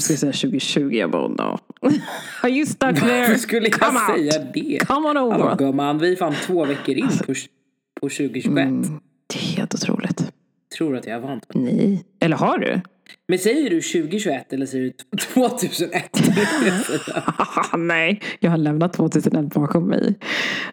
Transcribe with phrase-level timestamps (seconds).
[0.00, 0.90] Du skulle säga 2020.
[0.92, 1.58] Jag bara, no.
[2.42, 3.20] Are you stuck there?
[3.20, 4.16] Varför skulle jag Come out.
[4.16, 4.78] säga det?
[4.86, 5.38] Come on over.
[5.38, 7.34] Hallå gumman, vi är fan två veckor in på,
[8.00, 8.48] på 2021.
[8.48, 10.32] Mm, det är helt otroligt.
[10.76, 12.04] Tror att jag är vant med Nej.
[12.20, 12.80] Eller har du?
[13.28, 16.10] Men säger du 2021 eller säger du 2001?
[17.78, 20.18] Nej, jag har lämnat 2001 bakom mig.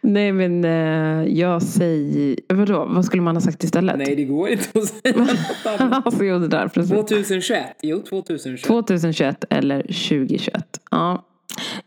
[0.02, 2.36] Nej, men eh, jag säger...
[2.54, 3.98] Vadå, vad skulle man ha sagt istället?
[3.98, 6.06] Nej, det går inte att säga något annat.
[6.06, 6.92] alltså, jo, det där, precis.
[6.92, 7.66] 2021?
[7.82, 8.68] Jo, 2021.
[8.68, 10.64] 2021 eller 2021.
[10.92, 11.24] Ja.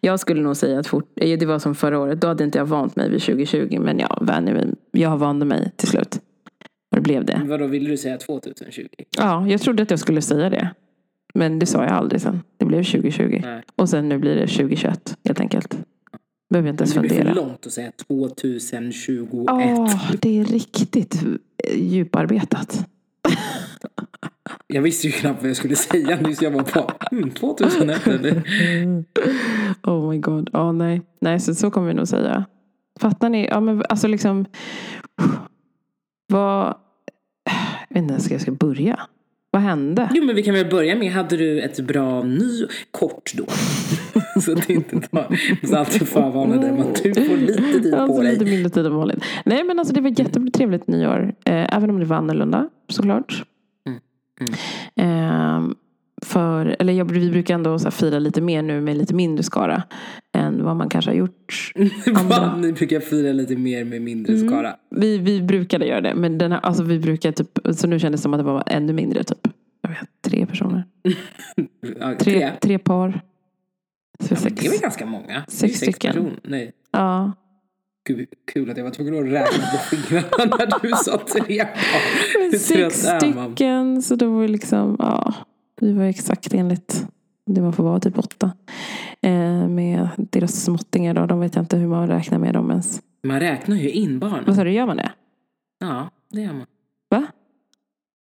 [0.01, 2.21] Jag skulle nog säga att fort, eh, det var som förra året.
[2.21, 3.79] Då hade inte jag vant mig vid 2020.
[3.81, 4.75] Men jag vänjer mig.
[4.93, 6.21] Jag vande mig till slut.
[6.91, 7.43] Och det blev det.
[7.45, 8.87] Vadå, ville du säga 2020?
[9.19, 10.71] Ja, jag trodde att jag skulle säga det.
[11.35, 12.43] Men det sa jag aldrig sen.
[12.57, 13.41] Det blev 2020.
[13.43, 13.63] Nej.
[13.77, 15.79] Och sen nu blir det 2021 helt enkelt.
[16.51, 17.35] Behöver jag inte ens Det blir för fundera.
[17.35, 19.49] långt att säga 2021.
[19.51, 21.23] Åh, det är riktigt
[21.75, 22.87] djuparbetat.
[24.67, 26.43] Jag visste ju knappt vad jag skulle säga nyss.
[26.43, 28.43] Jag var på hmm, 2001 eller?
[29.83, 30.51] Oh my god.
[30.53, 31.03] Ja, nej.
[31.21, 32.45] Nej, så, så kommer vi nog säga.
[33.01, 33.47] Fattar ni?
[33.47, 34.47] Ja, men alltså liksom.
[36.31, 36.75] Vad.
[37.89, 39.01] Jag vet inte ens hur jag ska börja.
[39.53, 40.11] Vad hände?
[40.15, 43.45] Jo men vi kan väl börja med, hade du ett bra ny kort då?
[44.41, 47.95] så att det inte tar så alltid förvarna dig om att du får lite tid
[47.95, 48.51] Alltså på lite dig.
[48.55, 49.25] mindre tid än vanligt.
[49.45, 51.35] Nej men alltså det var jättetrevligt nyår.
[51.45, 53.45] Eh, även om det var annorlunda såklart.
[53.87, 54.01] Mm,
[54.97, 55.75] Eh,
[56.23, 59.83] för, eller jag, vi brukar ändå så fira lite mer nu med lite mindre skara.
[60.37, 61.73] Än vad man kanske har gjort.
[62.29, 62.57] Va?
[62.57, 64.49] Ni brukar fira lite mer med mindre Mm.
[64.49, 64.77] skara.
[64.91, 66.15] Vi, vi brukade göra det.
[66.15, 67.59] Men den här, alltså vi brukar typ.
[67.77, 69.49] Så nu kändes det som att det var ännu mindre typ.
[69.83, 70.85] Jag vet, tre personer.
[72.01, 73.21] Ja, Tre, tre par.
[74.23, 74.55] Så Ja, sex.
[74.61, 75.35] det är väl ganska många.
[75.37, 76.13] Är Sex stycken.
[76.13, 76.39] personer.
[76.45, 76.73] Nej.
[76.93, 77.33] Ja.
[78.09, 82.59] Gud, kul att jag var tvungen att räkna på fingrarna när du sa tre par.
[82.59, 84.03] Sex stycken.
[84.03, 84.97] Så då var det liksom.
[84.99, 85.35] Ja.
[85.81, 87.07] Vi var exakt enligt.
[87.47, 88.53] Det man får vara typ åtta.
[89.23, 91.27] Eh, med deras småttingar då.
[91.27, 93.03] De vet jag inte hur man räknar med dem ens.
[93.25, 94.45] Man räknar ju in barnen.
[94.47, 94.73] Vad sa du?
[94.73, 95.13] Gör man det?
[95.81, 96.67] Ja, det gör man.
[97.09, 97.27] Va?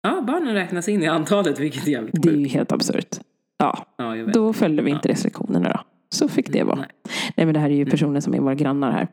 [0.03, 3.17] Ja, barnen räknas in i antalet, vilket är jävligt Det är ju helt absurt.
[3.59, 3.85] Ja.
[3.97, 4.35] Ja, jag vet.
[4.35, 5.81] Då följde vi inte restriktionerna då.
[6.17, 6.77] Så fick det vara.
[6.77, 6.89] Nej.
[7.37, 9.09] Nej men det här är ju personer som är våra grannar här.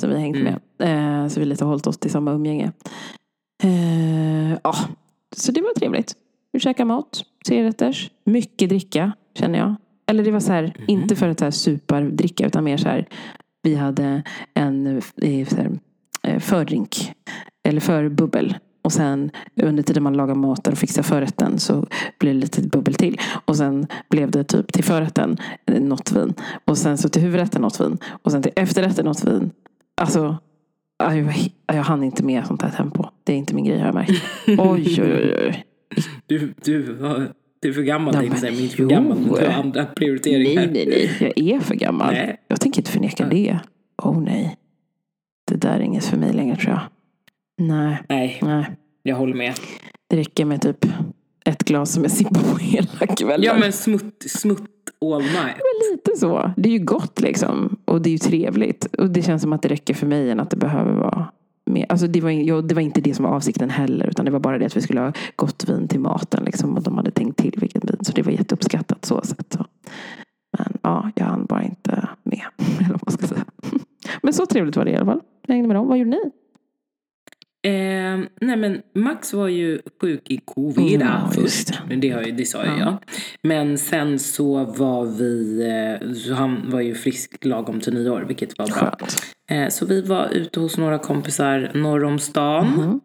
[0.00, 0.54] Som vi har hängt Mm.
[0.78, 1.22] med.
[1.24, 2.72] Eh, så vi lite har hållit oss till samma umgänge.
[3.62, 4.74] Eh, ja,
[5.36, 6.14] så det var trevligt.
[6.52, 8.10] Vi käkade mat, trerätters.
[8.24, 9.74] Mycket dricka känner jag.
[10.06, 10.84] Eller det var så här, Mhm.
[10.88, 13.06] inte för att så här superdricka utan mer så här.
[13.62, 14.22] Vi hade
[14.54, 14.86] en
[15.22, 15.70] eh, så här,
[16.22, 17.12] eh, fördrink.
[17.68, 18.54] Eller förbubbel.
[18.84, 19.30] Och sen
[19.62, 21.86] under tiden man lagar maten och fixar förrätten så
[22.18, 23.20] blir det lite bubbel till.
[23.44, 25.36] Och sen blev det typ till förrätten
[25.66, 26.34] eh, något vin.
[26.64, 27.98] Och sen så till huvudrätten något vin.
[28.22, 29.50] Och sen till efterrätten något vin.
[30.00, 30.36] Alltså,
[30.98, 31.34] ja, jag,
[31.66, 33.04] jag hann inte med sånt här tempo.
[33.24, 34.22] Det är inte min grej har jag märkt.
[34.46, 34.58] Oj,
[35.02, 35.34] oj, oj.
[35.46, 35.64] oj.
[36.26, 36.82] Du, du,
[37.60, 38.52] du är för gammal tänkte jag säga.
[38.52, 40.66] Men inte för gammal, men du har andra Nej, prioriteringar.
[40.72, 40.86] nej,
[41.20, 41.32] nej.
[41.36, 42.12] Jag är för gammal.
[42.14, 42.36] Nej.
[42.48, 43.58] Jag tänker inte förneka det.
[44.02, 44.56] Oh nej.
[45.50, 46.80] Det där är inget för mig längre tror jag.
[47.68, 48.66] Nej, Nej, nej.
[49.02, 49.54] jag håller med.
[50.08, 50.86] Det räcker med typ
[51.44, 53.42] ett glas som jag sippar på hela kvällen.
[53.42, 55.34] Ja, men smutt, smutt all night.
[55.56, 56.52] Men lite så.
[56.56, 57.76] Det är ju gott liksom.
[57.84, 58.84] Och det är ju trevligt.
[58.84, 61.28] Och det känns som att det räcker för mig än att det behöver vara
[61.72, 61.86] mer.
[61.88, 64.06] Alltså det var, ja, det var inte det som var avsikten heller.
[64.06, 66.44] Utan det var bara det att vi skulle ha gott vin till maten.
[66.44, 67.98] Liksom, och de hade tänkt till vilket vin.
[68.00, 69.46] Så det var jätteuppskattat så sätt.
[69.58, 69.66] Så.
[70.58, 72.42] Men ja, jag hann bara inte med.
[72.86, 73.44] Eller vad ska säga.
[74.22, 75.20] Men så trevligt var det i alla fall.
[75.46, 75.88] Jag hängde med dem.
[75.88, 76.30] Vad gjorde ni?
[77.64, 81.80] Eh, nej men Max var ju sjuk i covid Ja, just först.
[81.88, 81.96] det.
[81.96, 82.78] Det, har ju, det sa ju Ja.
[82.78, 82.96] jag.
[83.42, 85.62] Men sen så var vi,
[86.02, 88.74] eh, så han var ju frisk lagom till nyår, vilket var bra.
[88.74, 89.16] Skönt.
[89.52, 92.66] Eh, så vi var ute hos några kompisar norr om stan.
[92.66, 93.00] Mhm.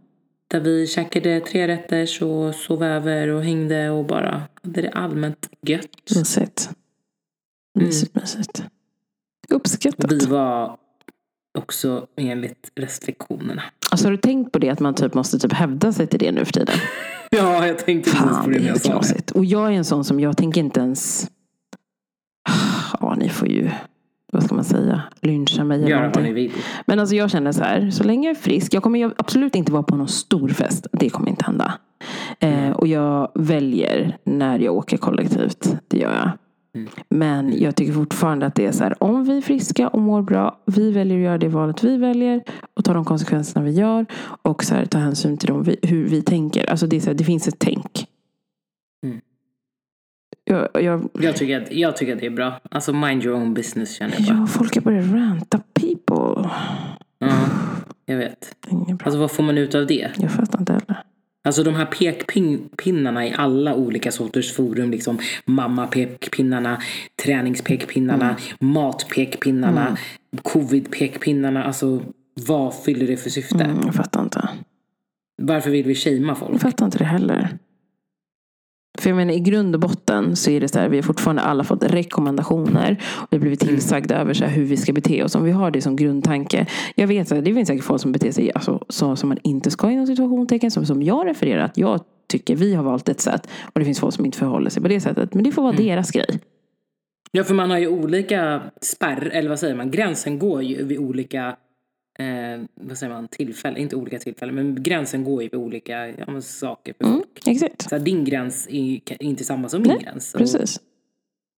[0.47, 5.49] Där vi käkade tre rätter och sov över och hängde och bara hade det allmänt
[5.61, 6.15] gött.
[6.15, 6.69] Mysigt.
[7.79, 8.63] Mysigt, mysigt.
[9.49, 10.11] Uppskattat.
[10.11, 10.77] Vi var
[11.57, 13.63] också enligt restriktionerna.
[13.91, 16.31] Alltså har du tänkt på det att man typ måste typ hävda sig till det
[16.31, 16.75] nu för tiden?
[17.29, 19.31] Ja, jag tänkte precis på det när är jag sa det.
[19.31, 21.31] Och jag är en sån som jag tänker inte ens...
[22.99, 23.71] Ja, ni får ju,
[24.31, 26.33] vad ska man säga, lyncha mig eller Göra vad någonting.
[26.33, 26.51] ni vill.
[26.85, 28.73] Men alltså jag känner så här, så länge jag är frisk.
[28.73, 30.87] Jag kommer absolut inte vara på någon stor fest.
[30.91, 31.73] Det kommer inte hända.
[32.39, 35.75] Eh, och jag väljer när jag åker kollektivt.
[35.87, 36.31] Det gör jag.
[36.75, 36.89] Mm.
[37.09, 40.21] Men jag tycker fortfarande att det är så här, om vi är friska och mår
[40.21, 44.05] bra, vi väljer att göra det valet vi väljer och ta de konsekvenserna vi gör
[44.41, 46.69] och så här, ta hänsyn till dem vi, hur vi tänker.
[46.71, 48.07] Alltså det, är så här, det finns ett tänk.
[50.49, 52.59] Jag, jag, Jag tycker, att, jag tycker att det är bra.
[52.71, 54.37] Alltså mind your own business känner jag bara.
[54.37, 56.49] ja, folk har börjat ranta people.
[57.19, 57.49] Ja,
[58.05, 58.55] jag vet.
[59.03, 60.11] Alltså vad får man ut av det?
[60.17, 61.03] Jag fattar inte heller.
[61.43, 64.91] Alltså de här pekpinnarna i alla olika sorters forum.
[64.91, 66.81] Liksom mamma-pekpinnarna,
[67.23, 68.73] träningspekpinnarna, mm.
[68.73, 69.97] matpekpinnarna, mm.
[70.41, 71.63] covid-pekpinnarna.
[71.63, 72.01] Alltså
[72.47, 73.63] vad fyller det för syfte?
[73.63, 74.49] Mm, jag fattar inte.
[75.41, 76.53] Varför vill vi shamea folk?
[76.53, 77.57] Jag fattar inte det heller.
[79.01, 81.41] För jag menar i grund och botten så är det så här, vi har fortfarande
[81.41, 83.03] alla fått rekommendationer.
[83.15, 84.21] Och har blivit tillsagda mm.
[84.25, 85.35] över så här, hur vi ska bete oss.
[85.35, 86.65] Om vi har det som grundtanke.
[86.95, 89.71] Jag vet att det finns säkert folk som beter sig alltså, så som man inte
[89.71, 90.71] ska inom situationstecken.
[90.71, 93.49] Som, som jag refererar att jag tycker vi har valt ett sätt.
[93.73, 95.33] Och det finns folk som inte förhåller sig på det sättet.
[95.33, 95.85] Men det får vara mm.
[95.85, 96.39] deras grej.
[97.31, 100.99] Ja, för man har ju olika spärr, eller vad säger man, gränsen går ju vid
[100.99, 101.55] olika
[102.17, 106.41] eh, vad säger man, tillfällen, inte olika tillfällen, men gränsen går ju vid olika ja,
[106.41, 107.47] saker för mm, folk.
[107.47, 107.89] Exakt.
[107.89, 110.33] Så din gräns är inte samma som min Nej, gräns.
[110.33, 110.79] Och, precis.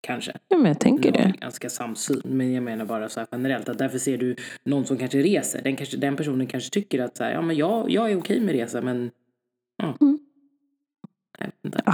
[0.01, 0.33] Kanske.
[0.47, 1.33] Ja, men jag tänker det.
[1.39, 2.21] Ganska samsyn.
[2.25, 5.61] Men jag menar bara så här generellt att därför ser du någon som kanske reser.
[5.61, 8.39] Den, kanske, den personen kanske tycker att så här, ja, men jag, jag är okej
[8.39, 9.12] med resa men
[9.77, 9.97] ja.
[10.01, 10.19] Mm.
[11.86, 11.94] Ah.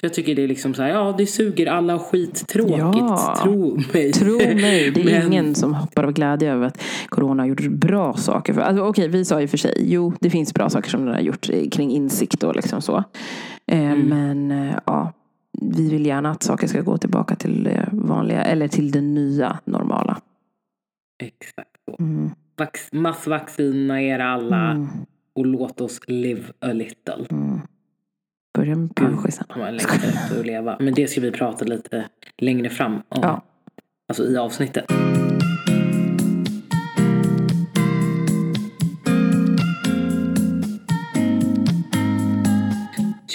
[0.00, 3.38] Så jag tycker det är liksom så här, ja det suger alla skittråkigt, ja.
[3.42, 4.12] tro mig.
[4.12, 5.32] Tro mig, det är Men...
[5.32, 8.52] ingen som hoppar av glädje över att Corona har gjort bra saker.
[8.52, 11.14] För, alltså, okej, vi sa ju för sig, jo det finns bra saker som den
[11.14, 13.04] har gjort kring insikt och liksom så.
[13.66, 14.08] Eh, mm.
[14.08, 15.12] Men eh, ja,
[15.60, 19.58] vi vill gärna att saker ska gå tillbaka till det vanliga, eller till det nya
[19.64, 20.20] normala.
[21.22, 21.96] Exakt så.
[22.02, 22.30] Mm.
[22.92, 24.88] massvaccinera alla mm.
[25.34, 27.26] och låt oss live a little.
[28.54, 29.46] Börja med pensionsen.
[29.48, 30.76] Ja, längtar efter att leva.
[30.80, 32.08] Men det ska vi prata lite
[32.38, 33.02] längre fram om.
[33.22, 33.44] Ja.
[34.08, 34.84] Alltså i avsnittet.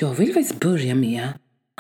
[0.02, 1.28] Jag vill faktiskt börja med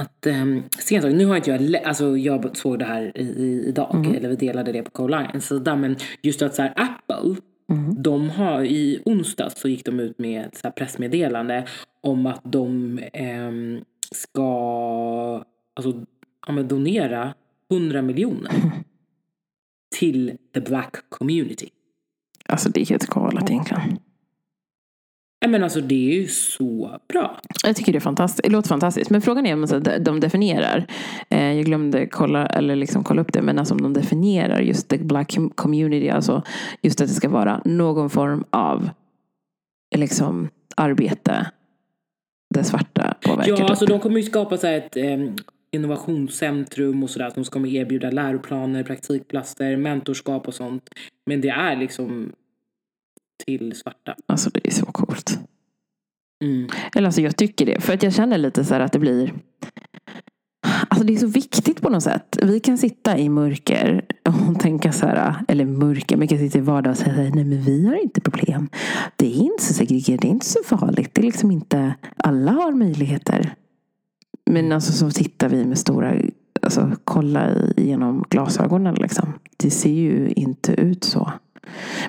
[0.01, 3.95] att um, sent, nu har inte jag, alltså jag såg det här i, i, idag,
[3.95, 4.15] mm.
[4.15, 5.41] eller vi delade det på Coline.
[5.41, 7.35] Så där, men just att så här, Apple
[7.69, 8.03] Mm.
[8.03, 11.67] De har i onsdags så gick de ut med ett pressmeddelande
[12.01, 13.51] om att de eh,
[14.11, 15.43] ska
[15.73, 16.05] alltså,
[16.47, 17.33] ja, donera
[17.71, 18.51] 100 miljoner
[19.95, 21.69] till the black community.
[22.45, 23.99] Alltså det är helt galet egentligen.
[25.47, 27.39] Men alltså det är ju så bra.
[27.63, 28.43] Jag tycker det, är fantastiskt.
[28.43, 29.09] det låter fantastiskt.
[29.09, 30.87] Men frågan är om de definierar.
[31.29, 33.41] Eh, jag glömde kolla, eller liksom kolla upp det.
[33.41, 36.09] Men alltså om de definierar just the black community.
[36.09, 36.43] Alltså
[36.81, 38.89] just att det ska vara någon form av
[39.95, 41.51] liksom, arbete.
[42.55, 43.57] Där svarta påverkar.
[43.59, 45.19] Ja, alltså de kommer ju skapa så ett eh,
[45.71, 47.29] innovationscentrum och sådär.
[47.29, 50.89] Som ska erbjuda läroplaner, praktikplatser, mentorskap och sånt.
[51.25, 52.31] Men det är liksom
[53.45, 54.15] till svarta.
[54.25, 55.08] Alltså det är så coolt.
[56.43, 56.69] Mm.
[56.95, 57.81] Eller alltså jag tycker det.
[57.81, 59.33] För att jag känner lite så här att det blir
[60.87, 62.37] Alltså det är så viktigt på något sätt.
[62.41, 64.05] Vi kan sitta i mörker
[64.51, 67.31] och tänka så här, eller mörker, men vi kan sitta i vardag och säga nej
[67.31, 68.69] men vi har inte problem.
[69.15, 71.09] Det är inte så segregerat, det är inte så farligt.
[71.13, 73.53] Det är liksom inte, alla har möjligheter.
[74.45, 76.15] Men alltså så tittar vi med stora,
[76.61, 79.33] alltså kolla genom glasögonen liksom.
[79.57, 81.31] Det ser ju inte ut så.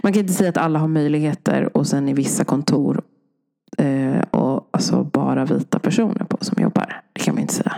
[0.03, 3.03] Man kan inte säga att alla har möjligheter och sen i vissa kontor
[3.79, 7.03] eh, och alltså bara vita personer på som jobbar.
[7.13, 7.75] Det kan man inte säga.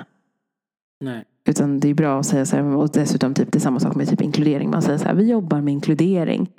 [1.00, 1.24] Nej.
[1.44, 3.94] Utan det är bra att säga så här, och dessutom typ, det är samma sak
[3.94, 4.70] med typ inkludering.
[4.70, 6.50] Man säger så här, vi jobbar med inkludering.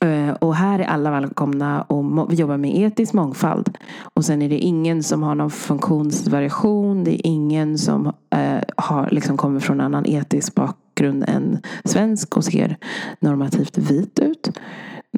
[0.00, 3.78] Eh, och här är alla välkomna och vi jobbar med etisk mångfald.
[4.14, 7.04] Och sen är det ingen som har någon funktionsvariation.
[7.04, 12.44] Det är ingen som eh, har, liksom kommer från annan etisk bakgrund än svensk och
[12.44, 12.76] ser
[13.20, 14.58] normativt vit ut.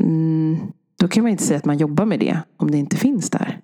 [0.01, 0.59] Mm,
[1.01, 3.61] då kan man inte säga att man jobbar med det om det inte finns där.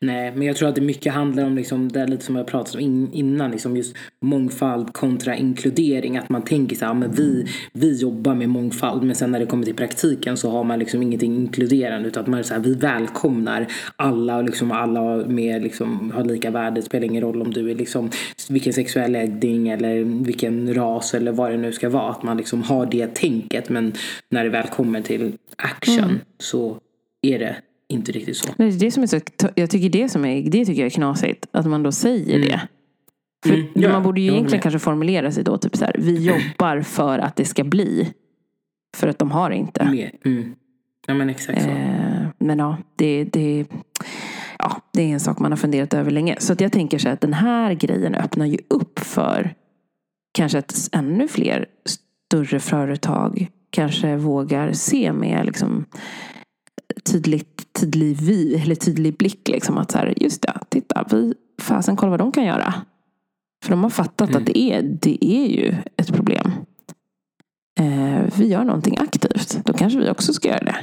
[0.00, 2.46] Nej, men jag tror att det mycket handlar om liksom, det är lite som jag
[2.46, 6.16] pratat om in, innan, liksom just mångfald kontra inkludering.
[6.16, 9.46] Att man tänker så här, men vi, vi jobbar med mångfald men sen när det
[9.46, 12.74] kommer till praktiken så har man liksom ingenting inkluderande utan att man så här, vi
[12.74, 16.80] välkomnar alla och liksom alla med liksom, har lika värde.
[16.80, 18.10] Det spelar ingen roll om du är liksom
[18.48, 22.10] vilken sexuell läggning eller vilken ras eller vad det nu ska vara.
[22.10, 23.92] Att man liksom har det tänket men
[24.30, 26.18] när det väl kommer till action mm.
[26.38, 26.76] så
[27.22, 27.56] är det
[27.88, 28.48] inte riktigt så.
[28.56, 29.20] Nej, det som är så
[29.54, 31.46] jag tycker det, som är, det tycker jag är knasigt.
[31.50, 32.48] Att man då säger mm.
[32.48, 32.60] det.
[33.46, 35.96] För mm, ja, man borde ju egentligen kanske formulera sig då typ så här.
[35.98, 38.12] Vi jobbar för att det ska bli.
[38.96, 40.08] För att de har inte.
[40.24, 40.54] Mm.
[41.06, 41.68] Ja men exakt så.
[41.68, 43.64] Eh, men ja, det, det,
[44.58, 46.36] ja, det är en sak man har funderat över länge.
[46.38, 49.54] Så att jag tänker så att den här grejen öppnar ju upp för
[50.34, 55.84] kanske att ännu fler större företag kanske vågar se med liksom
[57.04, 59.48] tydligt, tydlig vy, eller tydlig blick.
[59.48, 62.74] Liksom, att så här, just det, titta, vi, fasen kolla vad de kan göra.
[63.64, 64.42] För de har fattat mm.
[64.42, 66.52] att det är, det är ju ett problem.
[67.80, 69.64] Eh, vi gör någonting aktivt.
[69.64, 70.76] Då kanske vi också ska göra det.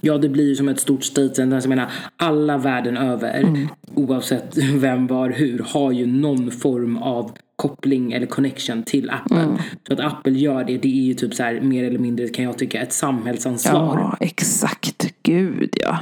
[0.00, 1.54] Ja, det blir ju som ett stort statement.
[1.54, 3.68] Alltså, jag menar, alla världen över, Mm.
[3.94, 9.40] oavsett vem, var, hur, har ju någon form av koppling eller connection till Apple.
[9.42, 9.56] Mm.
[9.86, 12.44] Så att Apple gör det, det är ju typ så här mer eller mindre kan
[12.44, 13.98] jag tycka ett samhällsansvar.
[13.98, 15.14] Ja, exakt.
[15.22, 15.98] Gud ja.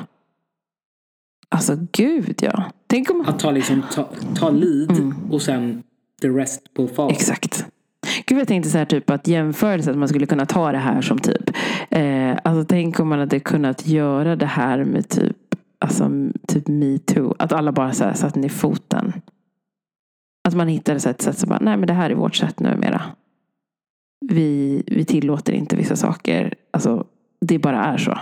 [1.48, 2.64] Alltså gud ja.
[2.86, 3.24] Tänk om...
[3.26, 5.14] Att ta, liksom, ta, ta lead Mm.
[5.30, 5.82] och sen
[6.22, 7.12] the rest will follow.
[7.12, 7.66] Exakt.
[8.26, 11.00] Gud jag tänkte så här typ att jämförelse att man skulle kunna ta det här
[11.00, 11.50] som typ.
[11.90, 15.36] Eh, alltså tänk om man hade kunnat göra det här med typ.
[15.78, 16.10] Alltså
[16.48, 17.34] typ metoo.
[17.38, 19.12] Att alla bara så här satte ner foten.
[20.48, 23.02] Att man här ett sätt som bara, nej men det här är vårt sätt numera.
[24.26, 26.54] Vi, vi tillåter inte vissa saker.
[26.70, 27.06] Alltså
[27.40, 28.18] det bara är så.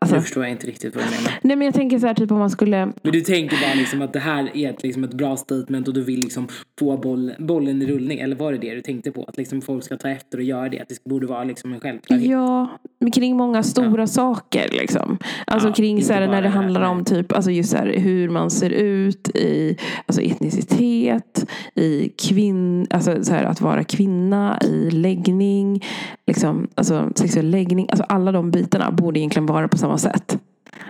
[0.00, 1.32] Alltså, Nu förstår jag inte riktigt vad du menar.
[1.42, 2.86] nej men jag tänker så här typ om man skulle.
[3.02, 5.94] Men du tänker bara liksom att det här är ett, liksom ett bra statement och
[5.94, 8.18] du vill liksom få boll, bollen i rullning.
[8.18, 9.24] Eller var det det du tänkte på?
[9.24, 10.80] Att liksom folk ska ta efter och göra det?
[10.80, 12.26] Att det borde vara liksom en självklarhet?
[12.30, 12.78] Ja,
[13.14, 15.18] kring många stora saker liksom.
[15.46, 18.28] Alltså Ja, kring så här, när det handlar om typ, alltså just så här, hur
[18.28, 19.76] man ser ut i
[20.06, 25.84] alltså etnicitet, i kvinn, alltså så här, att vara kvinna, i läggning,
[26.26, 27.86] liksom, alltså sexuell läggning.
[27.90, 30.38] Alltså alla de bitarna borde egentligen vara på samma sätt.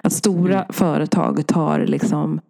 [0.02, 0.66] Att stora Mm.
[0.72, 2.40] företag tar liksom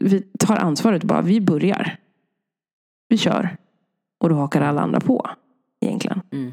[0.00, 1.96] vi tar ansvaret bara, vi börjar.
[3.08, 3.56] Vi kör.
[4.20, 5.26] Och då hakar alla andra på.
[5.80, 6.20] Egentligen.
[6.32, 6.52] Mm.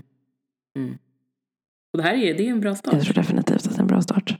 [0.75, 0.97] Mm.
[1.93, 2.93] Och det här är, det är en bra start.
[2.93, 4.35] Jag tror definitivt att det är en bra start.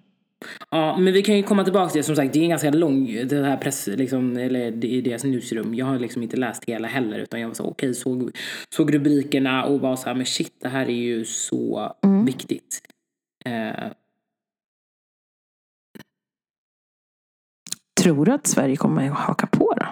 [0.71, 2.03] Ja, men vi kan ju komma tillbaka till det.
[2.03, 5.23] Som sagt, det är en ganska lång, det här press, liksom, eller det är deras
[5.23, 5.75] newsroom.
[5.75, 7.19] Jag har liksom inte läst hela heller.
[7.19, 8.31] Utan jag var så okej, såg,
[8.69, 12.25] såg rubrikerna och var så här, men shit, det här är ju så Mm.
[12.25, 12.81] viktigt.
[13.45, 13.91] Eh,
[18.01, 19.85] Tror du att Sverige kommer att haka på då?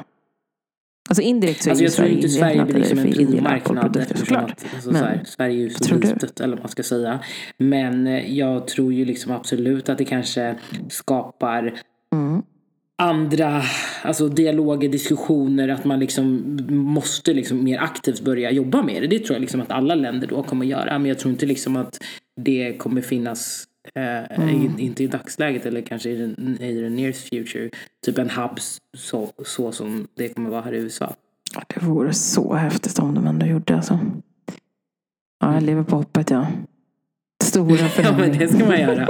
[1.08, 4.02] Alltså indirekt så är Alltså ju jag tror Sverige inte Sverige blir liksom en alkoholprodukter
[4.02, 4.52] eftersom såklart.
[4.52, 7.20] att alltså, Men så här, Sverige är ju så litet eller vad man ska säga.
[7.58, 10.56] Men eh, jag tror ju liksom absolut att det kanske
[10.90, 11.74] skapar
[12.14, 12.42] Mm.
[13.02, 13.62] andra
[14.04, 19.08] alltså dialoger, diskussioner, att man liksom måste liksom mer aktivt börja jobba med det.
[19.08, 21.00] Det tror jag liksom att alla länder då kommer göra.
[21.00, 22.04] Men jag tror inte liksom att
[22.42, 24.80] det kommer finnas Eh, Mm.
[24.80, 27.70] Inte i dagsläget eller kanske i den, i den nearest future.
[28.06, 28.60] Typ en hub
[28.98, 31.14] så, så som det kommer vara här i USA.
[31.68, 34.00] Det vore så häftigt om de ändå gjorde alltså.
[35.40, 36.48] Ja, jag lever på hoppet ja.
[37.44, 38.40] Stora Ja men förändringar.
[38.40, 39.08] det ska man göra.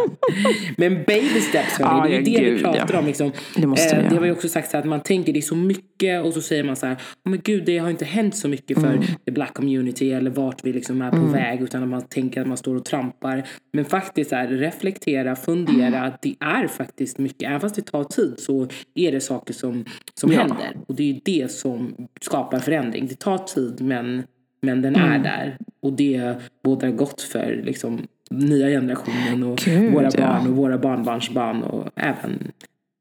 [0.77, 2.99] Men baby steps Ja, det är det vi gud, pratar ja.
[2.99, 3.05] om.
[3.05, 3.31] Liksom.
[3.57, 5.39] Det måste vi Eh, det var ju också sagt så här att man tänker det
[5.39, 8.05] är så mycket och så säger man så här, "Åh, men gud det har inte
[8.05, 9.03] hänt så mycket för Mm.
[9.25, 12.47] the black community eller vart vi liksom är på väg utan att man tänker att
[12.47, 13.47] man står och trampar.
[13.73, 18.03] Men faktiskt så här, reflektera, fundera att det är faktiskt mycket, även fast det tar
[18.03, 20.39] tid så är det saker som, som Ja.
[20.39, 20.77] händer.
[20.87, 23.07] Och det är ju det som skapar förändring.
[23.07, 24.23] Det tar tid men,
[24.61, 25.11] men den Mm.
[25.11, 25.57] är där.
[25.81, 30.21] Och det bådar gott för liksom, nya generationen och Gud, våra ja.
[30.27, 32.51] barn och våra barnbarnsbarn och även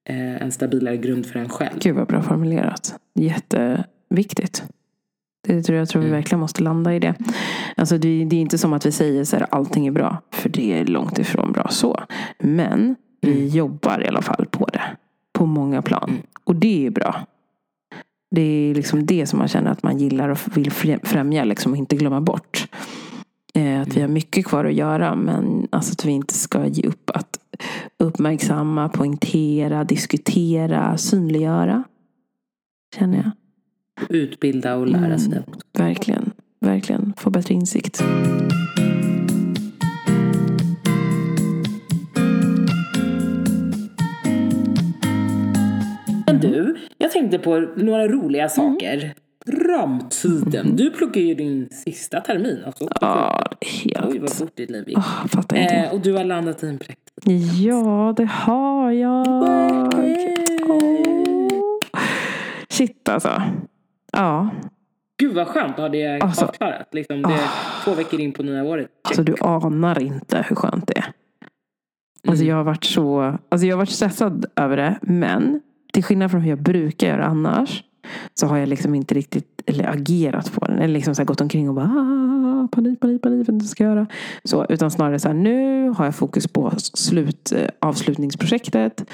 [0.09, 1.79] eh, en stabilare grund för en själv.
[1.81, 2.95] Gud vad bra formulerat.
[3.15, 4.65] Jätteviktigt.
[5.47, 6.17] Det tror jag tror vi Mm.
[6.19, 7.15] verkligen måste landa i det.
[7.77, 10.23] Alltså det, det är inte som att vi säger så här allting är bra.
[10.33, 12.01] För det är långt ifrån bra så.
[12.39, 13.49] Men vi Mm.
[13.49, 14.83] jobbar i alla fall på det.
[15.33, 16.09] På många plan.
[16.11, 16.23] Mm.
[16.45, 17.21] Och det är bra.
[18.31, 18.41] Det
[18.71, 21.79] är liksom det som man känner att man gillar och vill frä- främja liksom, och
[21.79, 22.69] inte glömma bort.
[23.57, 26.89] Eh, att vi har mycket kvar att göra men alltså att vi inte ska ge
[26.89, 27.39] upp att
[27.99, 31.85] uppmärksamma, poängtera, diskutera, synliggöra.
[32.99, 33.31] Känner jag.
[34.09, 35.33] Utbilda och lära sig.
[35.33, 35.43] Mm.
[35.79, 37.13] Verkligen, verkligen.
[37.17, 38.03] Få bättre insikt.
[46.27, 48.19] Men du, jag tänkte på några Mm.
[48.21, 49.15] roliga saker.
[49.47, 50.77] Framtiden.
[50.77, 52.63] Du pluggar ju din sista termin.
[52.67, 54.35] Alltså, Ja, Oj, vad helt.
[54.35, 54.99] fort ditt liv gick.
[54.99, 55.75] Oh, jag fattar inte.
[55.75, 57.01] Eh, och du har landat i en präkt.
[57.61, 59.27] Ja, det har jag.
[60.69, 61.11] Åh.
[62.69, 63.43] Shit alltså.
[64.13, 64.49] Ja,
[65.19, 66.89] Gud vad skönt att ha det Alltså- avklarat.
[66.93, 67.49] Liksom, det är
[67.85, 68.89] två veckor in på nya året.
[69.09, 71.05] alltså du anar inte hur skönt det är.
[72.29, 72.51] Alltså Mm.
[72.51, 74.99] jag har varit så, alltså jag har varit stressad över det.
[75.03, 75.61] Men
[75.93, 77.85] till skillnad från hur jag brukar göra annars.
[78.35, 80.79] Så har jag liksom inte riktigt eller agerat på den.
[80.79, 83.49] Eller liksom så gått omkring och bara ah, panik, panik, panik.
[83.49, 84.07] Vad ska jag göra?
[84.45, 89.05] Så, utan snarare så här nu har jag fokus på slut, eh, avslutningsprojektet.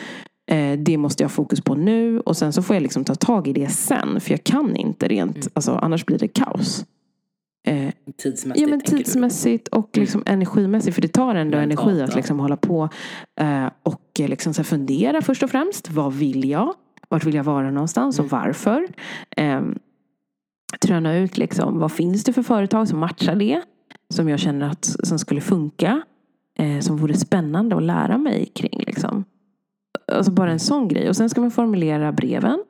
[0.50, 2.20] Eh, det måste jag ha fokus på nu.
[2.20, 4.20] Och sen så får jag liksom ta tag i det sen.
[4.20, 5.49] För jag kan inte rent, Mm.
[5.54, 6.84] alltså annars blir det kaos.
[7.68, 7.88] Eh,
[8.22, 10.94] Tidsmässigt Ja men tidsmässigt och liksom energimässigt.
[10.94, 12.16] För det tar ändå Mentalt, energi att ja.
[12.16, 12.88] liksom hålla på
[13.40, 15.90] eh, och liksom så fundera först och främst.
[15.90, 16.75] Vad vill jag?
[17.12, 18.87] Vart vill jag vara någonstans och varför?
[19.37, 19.62] Eh,
[20.81, 23.62] träna ut liksom, vad finns det för företag som matchar det?
[24.14, 26.02] Som jag känner att som skulle funka.
[26.59, 28.83] eh, som vore spännande att lära mig kring.
[28.87, 29.25] Liksom.
[30.12, 31.09] Alltså bara en sån grej.
[31.09, 32.64] Och sen ska man formulera breven.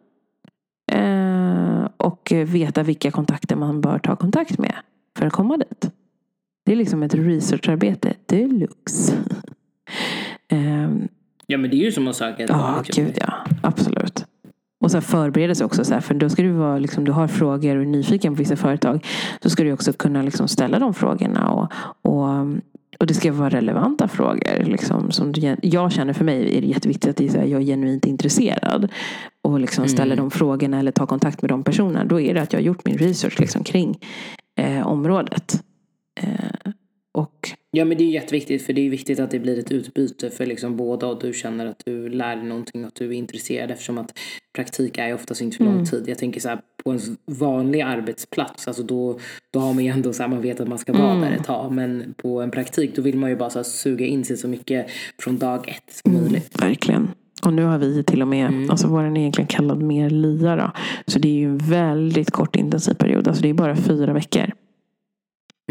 [0.92, 4.74] Eh, och veta vilka kontakter man bör ta kontakt med
[5.18, 5.90] för att komma dit.
[6.66, 9.14] Det är liksom ett researcharbete deluxe.
[10.48, 10.90] eh,
[11.46, 13.32] Ja men det är ju som att söka ett Ja, gud ja.
[13.62, 14.26] Absolut.
[14.82, 15.84] Och så förberedelse också.
[15.84, 18.38] Så här, för då ska du vara, liksom, du har frågor och är nyfiken på
[18.38, 19.06] vissa företag.
[19.42, 21.50] Så ska du också kunna liksom, ställa de frågorna.
[21.50, 21.72] Och,
[22.02, 22.28] och,
[22.98, 24.64] och det ska vara relevanta frågor.
[24.64, 27.46] Liksom, som du, jag känner för mig är det jätteviktigt att det är så här,
[27.46, 28.88] jag är genuint intresserad.
[29.42, 32.04] Och liksom ställer de frågorna eller tar kontakt med de personerna.
[32.04, 33.98] Då är det att jag har gjort min research liksom, kring
[34.58, 35.62] eh, området.
[36.20, 36.72] Eh,
[37.12, 40.30] och Ja men det är jätteviktigt för det är viktigt att det blir ett utbyte
[40.30, 43.12] för liksom båda och du känner att du lär dig någonting och att du är
[43.12, 44.18] intresserad eftersom att
[44.56, 45.86] praktik är oftast inte för lång Mm.
[45.86, 46.04] tid.
[46.06, 49.18] Jag tänker så här på en vanlig arbetsplats, alltså då,
[49.52, 51.20] då har man ju ändå så här, man vet att man ska vara Mm.
[51.20, 54.06] där ett tag men på en praktik då vill man ju bara så här, suga
[54.06, 54.86] in sig så mycket
[55.18, 56.22] från dag ett som Mm.
[56.24, 56.62] möjligt.
[56.62, 57.08] Verkligen.
[57.46, 58.70] Och nu har vi till och med, Mm.
[58.70, 60.70] alltså våran är egentligen kallad mer LIA då.
[61.06, 63.28] Så det är ju en väldigt kort intensiv period.
[63.28, 64.50] Alltså det är bara fyra veckor.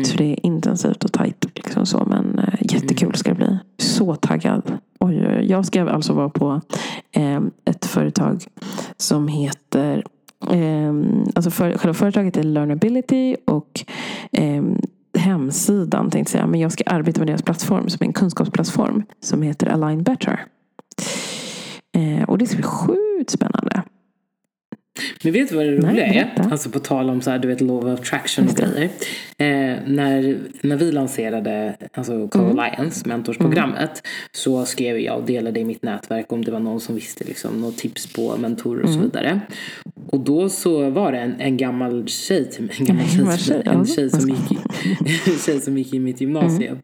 [0.01, 0.12] Mm.
[0.12, 1.46] Så det är intensivt och tajt.
[1.55, 2.05] Liksom så.
[2.08, 3.58] Men eh, jättekul ska det bli.
[3.77, 4.77] Så taggad.
[5.00, 6.62] Oj, jag ska alltså vara på
[7.12, 8.46] eh, ett företag
[8.98, 10.03] som heter
[10.50, 10.93] eh,
[11.36, 13.86] alltså för, själva företaget är Learnability och
[14.31, 14.63] eh,
[15.17, 16.48] hemsidan tänkte jag säga.
[16.48, 20.46] Men jag ska arbeta med deras plattform som är en kunskapsplattform som heter Align Better.
[21.93, 23.84] Eh, och det ska bli sjukt spännande.
[25.24, 26.34] Men vet du vad det roliga är?
[26.51, 28.90] Alltså på tal om så här, du vet, law of attraction och grejer.
[29.38, 32.29] Eh, när, när vi lanserade alltså Mm.
[32.29, 36.96] Co-Alliance, mentorsprogrammet, så skrev jag och delade i mitt nätverk om det var någon som
[36.96, 39.01] visste liksom, något tips på mentorer och Mm.
[39.01, 39.40] så vidare.
[40.10, 43.05] Och då så var det en, en gammal tjej till mig, en gammal
[43.38, 44.60] tjej, en tjej som gick,
[45.27, 46.77] en tjej som gick i mitt gymnasium.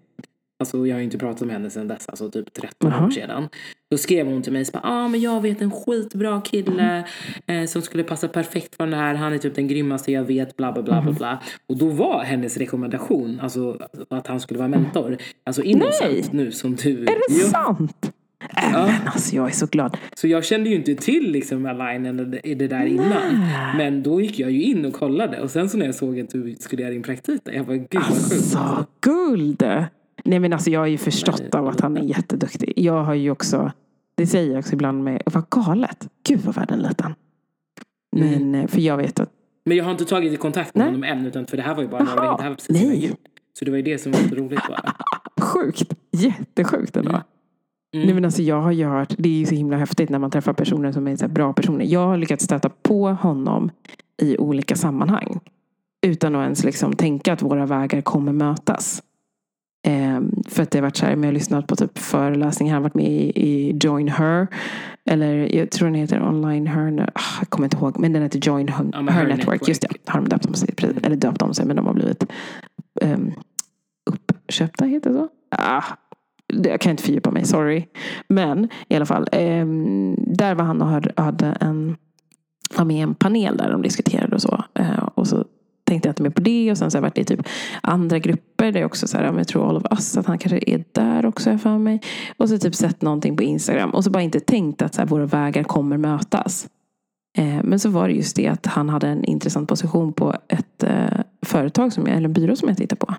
[0.60, 0.64] Mm.
[0.64, 3.06] Alltså jag har inte pratat med henne sedan dess, alltså typ 13 Jaha.
[3.06, 3.50] år sedan.
[3.92, 7.04] Då skrev hon till mig, så bara, ah, men jag vet en skitbra kille
[7.48, 9.16] eh, som skulle passa perfekt för den här.
[9.16, 11.40] Han är typ den grymmaste jag vet, bla bla bla bla bla.
[11.68, 13.78] Och då var hennes rekommendation, alltså
[14.10, 16.30] att han skulle vara mentor, alltså innocent Nej!
[16.32, 17.02] nu som du.
[17.02, 17.48] Är det Jo.
[17.48, 18.12] sant?
[18.58, 19.98] Äh, men alltså jag är så glad.
[20.16, 23.46] Så jag kände ju inte till liksom alignen i det där innan.
[23.78, 26.30] Men då gick jag ju in och kollade och sen så när jag såg att
[26.30, 28.34] du skulle göra din praktik där, jag bara gud vad sjukt.
[28.34, 29.64] Alltså, guld!
[30.24, 32.74] Nej men alltså jag har ju förstått av att han är jätteduktig.
[32.76, 33.72] Jag har ju också,
[34.16, 36.08] det säger jag också ibland med, vad galet.
[36.28, 37.16] Gud vad världen är liten.
[38.16, 39.30] Men, eh, för jag vet att,
[39.66, 40.94] Men jag har inte tagit i kontakt med Nej.
[40.94, 42.82] honom än utan för det här var ju bara några veckor, det här var precis
[42.82, 43.16] innan nej.
[43.60, 44.94] Så det var ju det som var så roligt bara.
[45.42, 47.22] sjukt, jättesjukt ändå.
[47.96, 48.06] Mm.
[48.06, 50.32] Nej men alltså jag har ju hört, det är ju så himla häftigt när man
[50.32, 51.86] träffar personer som är så bra personer.
[51.86, 53.72] Jag har lyckats stöta på honom
[54.22, 55.40] i olika sammanhang.
[56.02, 59.04] Utan att ens liksom tänka att våra vägar kommer mötas.
[59.84, 62.74] Ehm, för att det har varit så här, men jag har lyssnat på typ föreläsningar,
[62.74, 64.48] han har varit med i, i Join Her.
[65.10, 68.40] Eller jag tror den heter Online Her, ah, jag kommer inte ihåg, men den heter
[68.40, 69.38] Join Her, Ja, Her Her Network.
[69.38, 69.68] Network.
[69.68, 70.98] Just det, har de döpt om sig, precis.
[71.04, 72.26] eller döpt om sig, men de har blivit
[73.02, 73.34] um,
[74.06, 75.28] uppköpta, heter det så?
[75.58, 75.84] Ah,
[76.54, 77.86] jag kan inte fördjupa mig, sorry.
[78.28, 81.98] Men i alla fall, ehm, där var han och hade, hade en,
[82.78, 84.64] var med i en panel där de diskuterade och så.
[84.74, 85.46] Eh, och så
[85.88, 86.72] tänkte jag inte mer på det.
[86.72, 87.48] Och sen så har jag varit i typ
[87.82, 88.72] andra grupper.
[88.72, 91.26] Där jag också så här, jag tror All of Us, att han kanske är där
[91.26, 92.02] också har jag för mig.
[92.38, 93.90] Och så typ sett någonting på Instagram.
[93.90, 96.68] Och så bara inte tänkt att så här, våra vägar kommer mötas.
[97.38, 100.84] Eh, men så var det just det att han hade en intressant position på ett
[100.84, 103.14] eh, företag, som jag, eller en byrå som jag tittar på.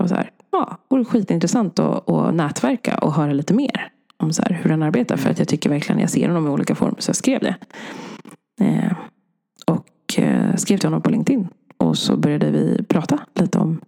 [0.00, 4.32] Och så här, ja, det vore skitintressant att, att nätverka och höra lite mer om
[4.32, 5.16] så här, hur han arbetar.
[5.16, 6.96] För att jag tycker verkligen jag ser honom i olika former.
[6.98, 7.56] Så jag skrev det.
[8.60, 8.92] Eh,
[9.66, 11.48] och eh, skrev till honom på LinkedIn.
[11.82, 13.80] Och så började vi prata lite om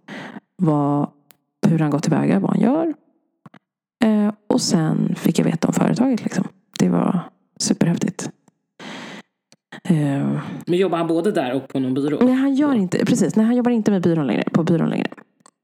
[0.57, 1.09] vad,
[1.67, 2.93] hur han går tillväga, vad han gör.
[4.03, 6.23] Eh, och sen fick jag veta om företaget.
[6.23, 6.47] Liksom.
[6.79, 7.19] Det var
[7.59, 8.29] superhäftigt.
[9.83, 12.17] Eh, Men jobbar han både där och på någon byrå?
[12.21, 15.07] nej, han gör inte, precis, nej, han jobbar inte med byrån längre, på byrån längre.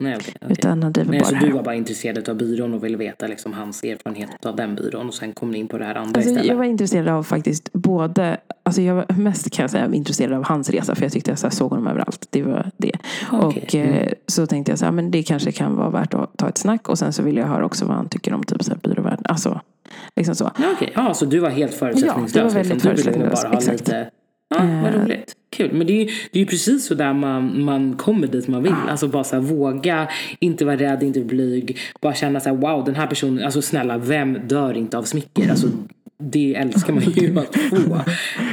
[0.01, 0.33] Nej, okej.
[0.41, 0.51] okej.
[0.51, 1.53] Utan han driver Nej, bara så det du här.
[1.53, 5.13] var bara intresserad av byrån och ville veta liksom hans erfarenhet av den byrån och
[5.13, 6.45] sen kom ni in på det här andra Alltså, istället?
[6.45, 10.43] jag var intresserad av faktiskt både, alltså jag var mest kan jag säga intresserad av
[10.43, 12.27] hans resa för jag tyckte jag så här, såg honom överallt.
[12.29, 12.91] Det var det.
[13.31, 13.47] Okej.
[13.61, 16.49] Och eh, så tänkte jag så här, men det kanske kan vara värt att ta
[16.49, 18.71] ett snack och sen så vill jag höra också vad han tycker om typ så
[18.71, 19.25] här byråvärlden.
[19.29, 19.61] Alltså,
[20.15, 20.51] liksom så.
[20.75, 20.91] Okej.
[20.95, 22.35] Ja, så du var helt förutsättningslös?
[22.35, 23.11] Ja, det var väldigt liksom.
[23.13, 23.79] Du ville bara ha exakt.
[23.79, 24.09] lite...
[24.51, 25.01] Ja, vad Eh.
[25.03, 25.35] roligt.
[25.49, 25.73] Kul.
[25.73, 28.63] Men det är ju det är ju precis så där man, man kommer dit man
[28.63, 28.73] vill.
[28.89, 30.07] Alltså bara så här, våga,
[30.39, 31.77] inte vara rädd, inte blyg.
[32.01, 35.49] Bara känna så här, wow, den här personen, alltså snälla, vem dör inte av smicker?
[35.49, 35.67] Alltså,
[36.21, 37.95] det älskar man ju att få.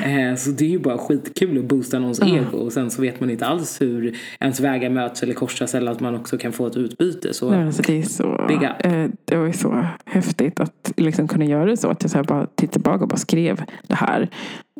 [0.04, 2.34] Eh, så det är ju bara skitkul att boosta någons mm.
[2.34, 5.92] ego och sen så vet man inte alls hur ens vägar möts eller korsas eller
[5.92, 7.34] att man också kan få ett utbyte.
[7.34, 8.48] Så, Nej, alltså det, är så
[8.80, 11.88] eh, det var ju så häftigt att liksom kunna göra det så.
[11.88, 14.28] Att jag så bara tittade tillbaka och bara skrev det här.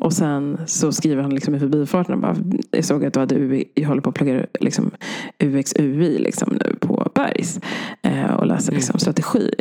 [0.01, 2.35] Och sen så skriver han liksom i förbifarten bara,
[2.71, 4.91] jag såg att du hade UI, jag håller på att plugga liksom
[5.43, 7.59] UX UI liksom nu på Bergs.
[8.01, 8.99] Eh, och läser liksom mm.
[8.99, 9.51] strategi.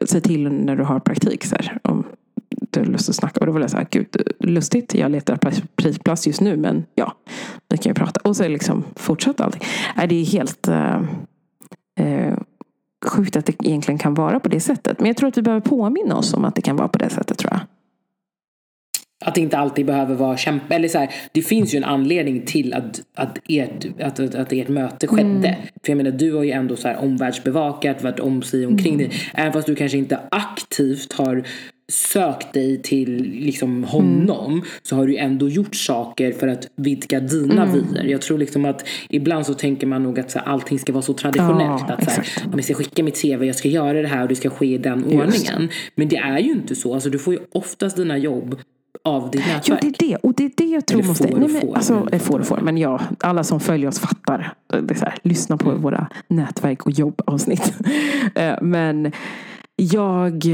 [0.00, 2.04] Säg till när du har praktik så här, om
[2.76, 3.40] har lust att snacka.
[3.40, 4.06] Och då var jag så här, gud
[4.40, 7.12] lustigt, jag letar praktikplats just nu men ja,
[7.68, 8.20] vi kan ju prata.
[8.24, 9.62] Och så liksom fortsatte allting.
[9.96, 11.02] Nej, det är helt eh,
[12.00, 12.38] eh,
[13.06, 14.98] sjukt att det egentligen kan vara på det sättet.
[15.00, 17.10] Men jag tror att vi behöver påminna oss om att det kan vara på det
[17.10, 17.60] sättet tror jag.
[19.24, 20.74] Att det inte alltid behöver vara kämpa.
[20.74, 24.52] Eller så här, det finns ju en anledning till att, att, ert, att, att, att
[24.52, 25.48] ert möte skedde.
[25.48, 25.60] Mm.
[25.84, 29.08] För jag menar, du har ju ändå så här omvärldsbevakat, varit om sig omkring mm.
[29.08, 29.18] dig.
[29.34, 31.44] Även fast du kanske inte aktivt har
[31.92, 34.64] sökt dig till liksom honom mm.
[34.82, 37.72] så har du ändå gjort saker för att vidga dina mm.
[37.72, 38.04] vyer.
[38.04, 41.02] Jag tror liksom att ibland så tänker man nog att så här, allting ska vara
[41.02, 41.84] så traditionellt.
[41.88, 44.28] Ja, att så här, jag ska skicka mitt CV, jag ska göra det här och
[44.28, 45.14] det ska ske i den Just.
[45.14, 45.68] ordningen.
[45.94, 46.94] Men det är ju inte så.
[46.94, 48.56] Alltså, du får ju oftast dina jobb
[49.04, 49.68] av ditt nätverk.
[49.68, 50.16] Ja, det är det.
[50.16, 51.28] Och det är det jag tror Eller måste...
[51.28, 52.60] Får, nej, men, får, alltså, men, får och får.
[52.60, 54.54] Men ja, alla som följer oss fattar.
[54.66, 55.82] Det är så här, lyssna på mm.
[55.82, 57.72] våra nätverk och jobbavsnitt.
[58.34, 59.12] Eh, men
[59.76, 60.44] jag...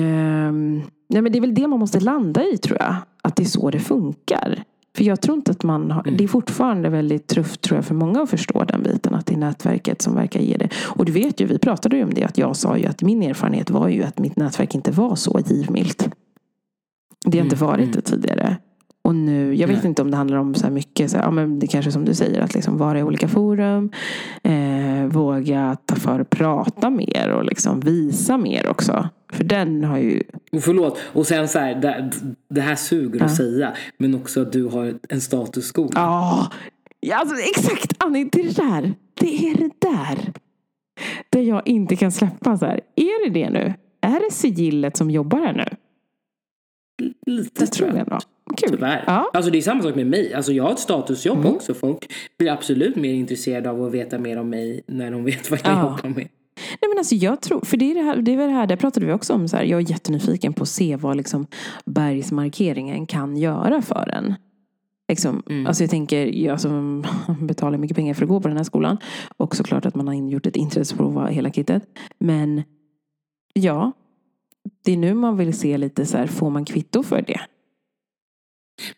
[1.09, 2.97] Nej, men det är väl det man måste landa i tror jag.
[3.23, 4.65] Att det är så det funkar.
[4.97, 6.17] För jag tror inte att man har, mm.
[6.17, 9.15] det är fortfarande väldigt tufft tror jag för många att förstå den biten.
[9.15, 10.69] Att det är nätverket som verkar ge det.
[10.75, 12.25] Och du vet ju, vi pratade ju om det.
[12.25, 15.41] Att jag sa ju att min erfarenhet var ju att mitt nätverk inte var så
[15.47, 16.09] givmilt.
[17.27, 17.93] Det har inte mm, varit mm.
[17.93, 18.57] det tidigare.
[19.05, 19.87] Och nu, jag vet Nej.
[19.87, 22.15] inte om det handlar om så mycket, så här, ja, men det kanske som du
[22.15, 23.91] säger, att liksom vara i olika forum.
[24.43, 29.09] Eh, våga ta för och prata mer och liksom visa mer också.
[29.33, 30.23] För den har ju...
[30.61, 32.11] Förlåt, och sen så här, det,
[32.51, 33.25] det här suger ja.
[33.25, 33.73] att säga.
[33.99, 35.91] Men också att du har en statusskola.
[35.95, 36.51] Ja,
[37.01, 38.95] ja alltså, exakt Annie, det är det där.
[39.15, 40.33] Det är det där.
[41.31, 42.81] Det jag inte kan släppa så här.
[42.97, 43.75] Är det det nu?
[44.01, 45.77] Är det sigillet som jobbar här nu?
[47.27, 48.23] Lite det tror jag.
[48.57, 48.71] Kul.
[48.71, 49.05] Tyvärr.
[49.07, 49.31] Ja.
[49.33, 50.35] Alltså det är samma sak med mig.
[50.35, 51.55] Alltså jag har ett statusjobb mm.
[51.55, 51.75] också.
[51.75, 55.61] Folk blir absolut mer intresserade av att veta mer om mig när de vet vad
[55.65, 55.81] jag ja.
[55.83, 56.29] jobbar med.
[56.57, 58.77] Nej men alltså jag tror, för det är det här, det är det här, där
[58.77, 61.47] pratade vi också om så här, jag är jättenyfiken på att se vad liksom
[61.85, 64.35] bergsmarkeringen kan göra för en.
[65.09, 65.67] Liksom, mm.
[65.67, 66.69] Alltså jag tänker, jag alltså,
[67.41, 68.99] betalar mycket pengar för att gå på den här skolan.
[69.37, 71.83] Och såklart att man har gjort ett intresseprov och hela kittet.
[72.19, 72.63] Men
[73.53, 73.93] ja,
[74.85, 77.41] det är nu man vill se lite så här, får man kvitto för det?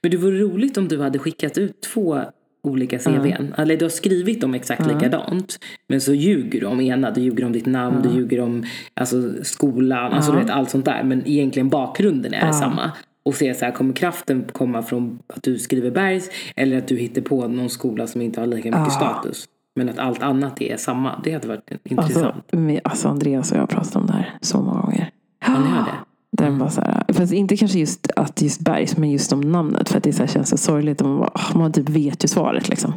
[0.03, 2.21] Men det vore roligt om du hade skickat ut två
[2.63, 3.33] olika CVn.
[3.33, 3.53] Mm.
[3.57, 4.97] Eller du har skrivit dem exakt mm.
[4.97, 5.59] likadant.
[5.89, 7.11] Men så ljuger du om ena.
[7.11, 8.09] Du ljuger om ditt namn, mm.
[8.09, 11.03] du ljuger om alltså, skolan, alltså du vet allt sånt där.
[11.03, 12.93] Men egentligen bakgrunden är samma.
[13.23, 16.97] Och se så här, kommer kraften komma från att du skriver Bergs eller att du
[16.97, 19.49] hittar på någon skola som inte har lika mycket status?
[19.75, 21.21] Men att allt annat är samma.
[21.25, 22.35] Det hade varit intressant.
[22.53, 25.11] Alltså, alltså Andreas och jag har pratat om det här så många gånger.
[25.41, 25.99] Ja, ni har det?
[26.31, 29.89] Den var så här, fast inte kanske just att just Bergs, men just om namnet.
[29.89, 31.01] För att det så här, känns så sorgligt.
[31.03, 32.95] Man, bara, man typ vet ju svaret liksom.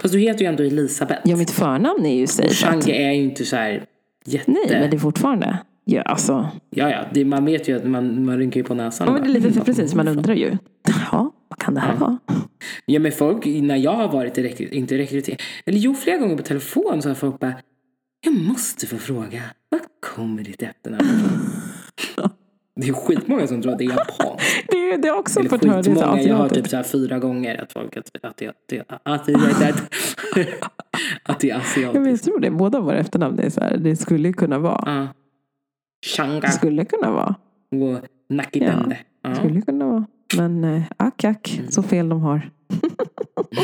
[0.00, 1.20] Fast du heter ju ändå Elisabeth.
[1.24, 2.88] Ja, mitt förnamn är ju Seifert.
[2.88, 3.84] Är ju inte så här
[4.24, 4.50] jätte...
[4.50, 5.58] Nej, men det är fortfarande.
[5.84, 6.48] Ja, alltså.
[6.70, 7.04] Ja, ja.
[7.12, 9.06] Det, man vet ju att man, man rynkar ju på näsan.
[9.06, 9.64] Ja, men det är lite mm.
[9.64, 9.94] precis.
[9.94, 10.50] Man undrar ju.
[11.12, 11.98] Ja, vad kan det här ja.
[11.98, 12.18] vara?
[12.86, 16.36] Ja, men folk, när jag har varit i rekrytering, inte rekrytering, eller jo, flera gånger
[16.36, 17.54] på telefon så har folk bara
[18.20, 19.42] jag måste få fråga,
[20.02, 21.02] var kommer ditt efternamn?
[22.76, 24.66] Det är skitmånga som tror att det är japanskt.
[24.68, 26.20] Det är det också fått höra.
[26.20, 28.42] Jag har typ så här fyra gånger att folk att, att, att,
[29.02, 29.28] att,
[31.22, 32.06] att det är asiatiskt.
[32.06, 35.02] Jag tror det, båda våra efternamn är så här, det skulle kunna vara.
[35.02, 35.08] Uh.
[36.06, 36.40] Shanga.
[36.40, 37.34] Det skulle kunna vara.
[37.70, 38.98] Och Nakitende.
[39.22, 40.06] Ja, det skulle kunna vara.
[40.36, 41.70] Men äh, ack, ack, mm.
[41.70, 42.50] så fel de har.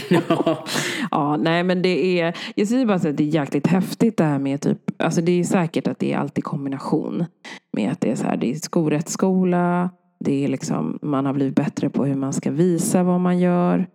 [0.08, 0.64] ja.
[1.10, 4.24] ja, nej men det är, jag säger bara så att det är jäkligt häftigt det
[4.24, 7.24] här med typ, alltså det är säkert att det är alltid kombination
[7.72, 11.54] med att det är så här, det är skorättsskola, det är liksom, man har blivit
[11.54, 13.86] bättre på hur man ska visa vad man gör.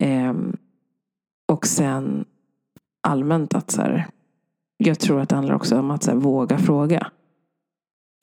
[0.00, 0.34] Eh,
[1.52, 2.24] och sen
[3.08, 4.06] allmänt att så här,
[4.76, 7.10] jag tror att det handlar också om att så här, våga fråga.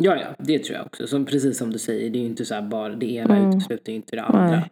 [0.01, 1.07] Ja, ja, det tror jag också.
[1.07, 3.49] Som, precis som du säger, det är ju inte så här bara det ena mm.
[3.49, 4.51] utesluter inte det andra.
[4.51, 4.71] Nej.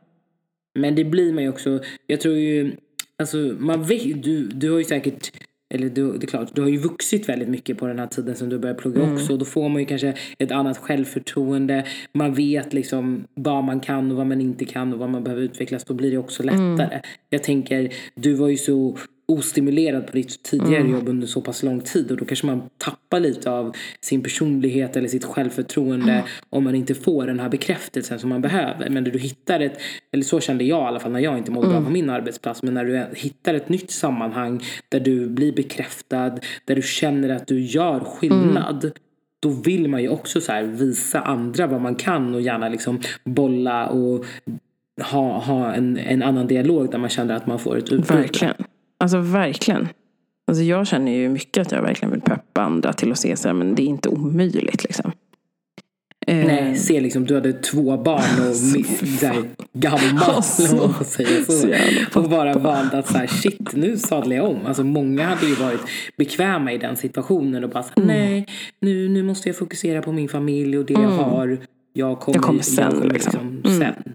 [0.77, 2.71] Men det blir man ju också, jag tror ju,
[3.19, 5.31] alltså man vet, du, du har ju säkert
[5.69, 8.35] eller du, det är klart, du har ju vuxit väldigt mycket på den här tiden
[8.35, 9.13] som du började plugga mm.
[9.13, 9.37] också.
[9.37, 11.85] Då får man ju kanske ett annat självförtroende.
[12.13, 15.43] Man vet liksom vad man kan och vad man inte kan och vad man behöver
[15.43, 15.83] utvecklas.
[15.83, 16.93] Då blir det också lättare.
[16.93, 17.01] Mm.
[17.29, 20.91] Jag tänker, du var ju så ostimulerad på ditt tidigare Mm.
[20.93, 24.95] jobb under så pass lång tid och då kanske man tappar lite av sin personlighet
[24.95, 26.25] eller sitt självförtroende Mm.
[26.49, 28.89] om man inte får den här bekräftelsen som man behöver.
[28.89, 29.79] Men när du hittar ett,
[30.11, 31.79] eller så kände jag i alla fall när jag inte mådde Mm.
[31.79, 36.29] bra på min arbetsplats, men när du hittar ett nytt sammanhang där du blir bekräftad,
[36.65, 38.83] där du känner att du gör skillnad.
[38.83, 38.95] Mm.
[39.39, 43.87] Då vill man ju också så visa andra vad man kan och gärna liksom bolla
[43.87, 44.25] och
[45.11, 48.13] ha, ha en, en annan dialog där man känner att man får ett utbyte.
[48.13, 48.53] Verkligen.
[48.97, 49.87] Alltså verkligen.
[50.47, 53.47] Alltså jag känner ju mycket att jag verkligen vill peppa andra till att se så
[53.47, 55.11] här, men det är inte omöjligt liksom.
[56.27, 59.45] Eh, Nej, se liksom du hade två barn och Så mi- fy så här, fan.
[59.73, 61.43] gammal Alltså, säger.
[61.43, 61.51] så
[62.13, 64.65] Så, och bara valde att så här, shit nu sadlar jag om.
[64.65, 65.79] Alltså många hade ju varit
[66.17, 68.17] bekväma i den situationen och bara så här, Mm.
[68.17, 68.47] nej
[68.81, 71.57] nu, nu måste jag fokusera på min familj och det jag har.
[71.93, 73.61] Jag kommer, Jag kommer sen, jag kommer liksom.
[73.63, 73.93] liksom Mm.
[73.93, 74.13] sen.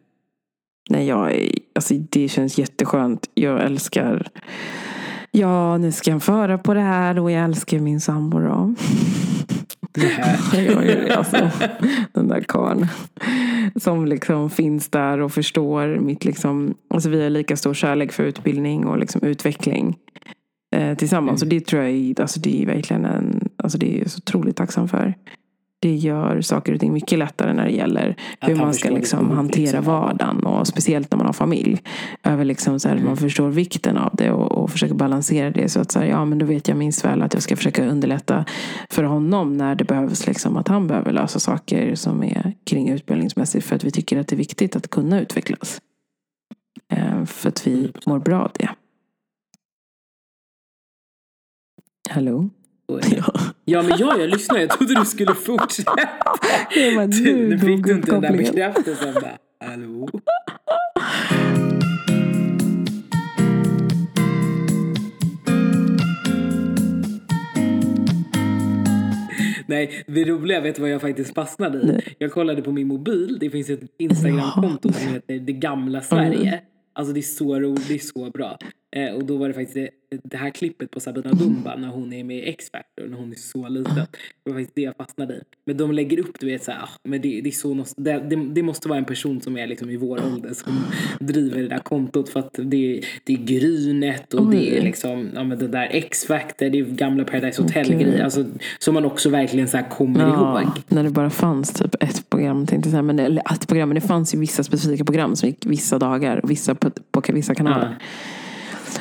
[0.93, 3.31] Nej, jag är, alltså det känns jätteskönt.
[3.35, 4.29] Jag älskar
[5.31, 8.75] Ja, nu ska jag föra på det här och jag älskar min sambo då.
[10.53, 11.51] Jag är alltså,
[12.13, 12.87] den där karln
[13.77, 18.25] som liksom finns där och förstår mitt liksom, alltså vi har lika stor kärlek för
[18.25, 19.97] utbildning och liksom utveckling
[20.77, 21.43] eh, tillsammans.
[21.43, 24.19] Och det tror jag är, alltså det är verkligen en, alltså det är jag så
[24.19, 25.15] otroligt tacksam för.
[25.83, 29.31] Det gör saker och ting mycket lättare när det gäller Att hur man ska liksom
[29.31, 31.83] hantera vardagen och speciellt när man har familj.
[32.23, 33.07] Över liksom så här, Mm.
[33.07, 36.25] Man förstår vikten av det och, och försöker balansera det så att så här, ja
[36.25, 38.45] men då vet jag minst väl att jag ska försöka underlätta
[38.91, 43.67] för honom när det behövs liksom att han behöver lösa saker som är kring utbildningsmässigt
[43.67, 45.81] för att vi tycker att det är viktigt att kunna utvecklas.
[46.93, 48.69] Eh, för att vi mår bra av det.
[52.11, 52.51] Hallå?
[53.17, 53.33] Ja.
[53.65, 54.59] Ja men ja, jag lyssnar.
[54.59, 55.95] Jag trodde du skulle fortsätta.
[56.77, 59.15] Jag bara, nu nu fick du inte den där bekräftelsen.
[59.21, 59.39] Bara,
[59.71, 60.09] Hallå?
[69.67, 71.87] Nej, det roliga, vet du vad jag faktiskt fastnade i?
[71.87, 72.15] Nej.
[72.19, 76.61] Jag kollade på min mobil, det finns ett Instagramkonto som heter Det gamla Sverige.
[76.95, 78.59] Alltså det är så roligt, det är så bra.
[78.97, 79.91] Eh, och då var det faktiskt det,
[80.25, 83.37] det här klippet på Sabina Dumba när hon är med i X-Factor, när hon är
[83.37, 83.95] så liten.
[83.95, 85.41] Det var faktiskt det jag fastnade i.
[85.67, 88.37] Men de lägger upp, du vet såhär, ah, men det, det är så det, det,
[88.37, 90.85] det måste vara en person som är liksom i vår ålder som
[91.21, 94.85] driver det där kontot för att det, är- det är Grynet och det är Oj.
[94.85, 97.63] liksom, ja men det där X-Factor, det är gamla Paradise.
[97.63, 98.25] Hotel-grejer.
[98.25, 98.45] Alltså,
[98.79, 100.71] som man också verkligen så kommer Ja, ihåg.
[100.89, 102.67] när det bara fanns typ ett program.
[102.67, 105.49] Tänkte jag men det, eller ett program, men det fanns ju vissa specifika program som
[105.49, 107.97] gick vissa dagar, vissa på, på vissa kanaler.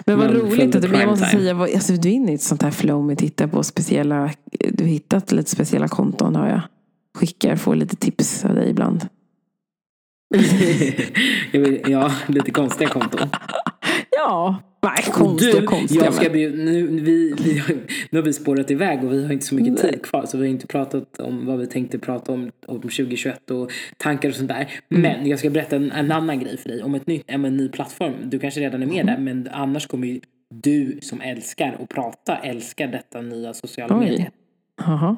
[0.06, 2.41] Men vad roligt att du, jag måste säga, vad- alltså, du är inne i ett
[2.41, 4.32] sånt här flow med att titta på speciella,
[4.71, 6.62] du har hittat lite speciella konton har jag.
[7.17, 9.08] Skickar, får lite tips av dig ibland.
[11.88, 13.30] ja, lite konstiga konton.
[14.17, 16.06] Ja, nej, konstiga, du, konstiga.
[16.06, 17.62] jag ska bli, nu, vi, vi,
[18.10, 19.91] nu har vi spårat iväg och vi har inte så mycket Nej.
[19.91, 23.52] tid kvar så vi har inte pratat om vad vi tänkte prata om, om 2021
[23.52, 24.71] och tankar och sånt där.
[24.91, 25.02] Mm.
[25.02, 27.58] Men jag ska berätta en, en annan grej för dig om ett nytt, om en
[27.58, 28.13] ny plattform.
[28.24, 29.06] Du kanske redan är med Mm.
[29.06, 30.19] där men annars kommer ju
[30.54, 34.06] du som älskar att prata älskar detta nya sociala Oj.
[34.06, 34.30] medier.
[34.86, 35.15] Jaha.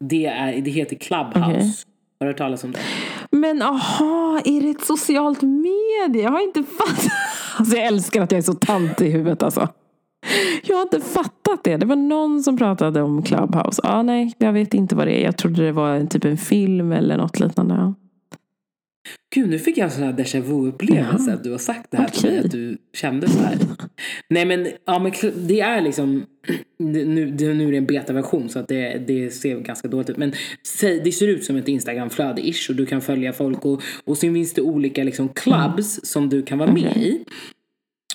[0.00, 1.48] Det, är, det heter Clubhouse.
[1.50, 1.72] Okej.
[2.20, 2.78] Har du hört talas om det?
[3.30, 6.22] Men aha, är det ett socialt medie?
[6.22, 7.12] Jag har inte fattat.
[7.58, 9.68] Alltså jag älskar att jag är så tant i huvudet alltså.
[10.62, 11.76] Jag har inte fattat det.
[11.76, 13.82] Det var någon som pratade om Clubhouse.
[13.84, 15.24] Ah, nej, jag vet inte vad det är.
[15.24, 17.94] Jag trodde det var en, typ en film eller något liknande.
[19.34, 22.08] Gud, nu fick jag en sån här déjà vu-upplevelse att du har sagt det här
[22.08, 23.56] till mig, att du kände så här.
[24.28, 25.12] Nej men, ja, men
[25.46, 26.26] det är liksom,
[26.78, 30.16] nu, det, nu är det en betaversion så att det, det ser ganska dåligt ut.
[30.16, 30.32] Men
[30.80, 34.54] det ser ut som ett Instagram-flöde-ish och du kan följa folk och, och sen finns
[34.54, 37.24] det olika liksom clubs som du kan vara med i.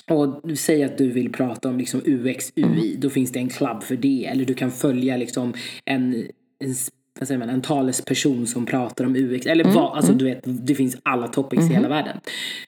[0.09, 3.49] Och du säger att du vill prata om liksom UX, UI, då finns det en
[3.49, 4.25] klubb för det.
[4.25, 5.53] Eller du kan följa liksom
[5.85, 6.27] en,
[6.59, 6.75] en,
[7.19, 9.45] vad säger man, en talesperson som pratar om UX.
[9.45, 12.17] Eller vad, alltså du vet, det finns alla topics i hela världen.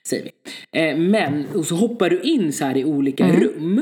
[0.07, 0.31] Säger vi.
[0.79, 3.81] Eh, men, och så hoppar du in så här i olika rum.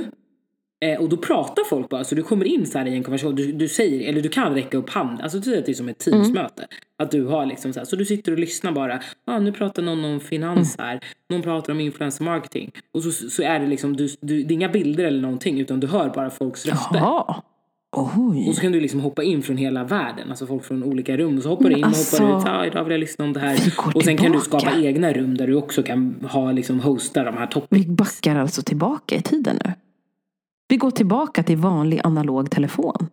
[0.84, 3.36] Eh, och då pratar folk bara, så du kommer in så här i en konversation,
[3.36, 5.73] du, du säger, eller du kan räcka upp handen, alltså du säger att det är
[5.73, 6.67] som ett teamsmöte.
[6.97, 9.84] Att du har liksom så här, så du sitter och lyssnar bara, ah, nu pratar
[9.84, 10.99] någon om finans här,
[11.30, 12.71] någon pratar om influencer marketing.
[12.93, 15.80] Och så, så är det liksom, du, du, det är inga bilder eller någonting, utan
[15.80, 16.97] du hör bara folks röster.
[16.97, 17.43] Jaha.
[17.95, 18.49] Oj.
[18.49, 21.38] Och så kan du liksom hoppa in från hela världen, alltså folk från olika rum.
[21.38, 23.34] Och så hoppar du in och alltså, hoppar ut, ah, idag vill jag lyssna om
[23.34, 23.58] det här.
[23.95, 24.60] Och sen kan du tillbaka.
[24.60, 27.65] skapa egna rum där du också kan ha liksom hosta de här topp...
[27.69, 29.73] Vi backar alltså tillbaka i tiden nu.
[30.67, 33.08] Vi går tillbaka till vanlig analog telefon.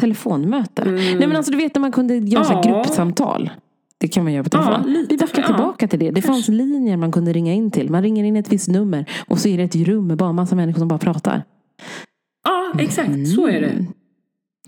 [0.00, 0.84] Telefonmöte.
[0.84, 2.60] Nej men alltså du vet när man kunde göra Ja.
[2.64, 3.50] gruppsamtal.
[3.98, 4.72] Det kan man göra på telefon.
[4.86, 6.10] Ja, Vi backar tillbaka till det.
[6.10, 7.90] Det fanns linjer man kunde ringa in till.
[7.90, 10.34] Man ringer in ett visst nummer och så är det ett rum med bara en
[10.34, 11.42] massa människor som bara pratar.
[12.44, 13.28] Ja, exakt.
[13.34, 13.66] Så är det.
[13.68, 13.86] Mm.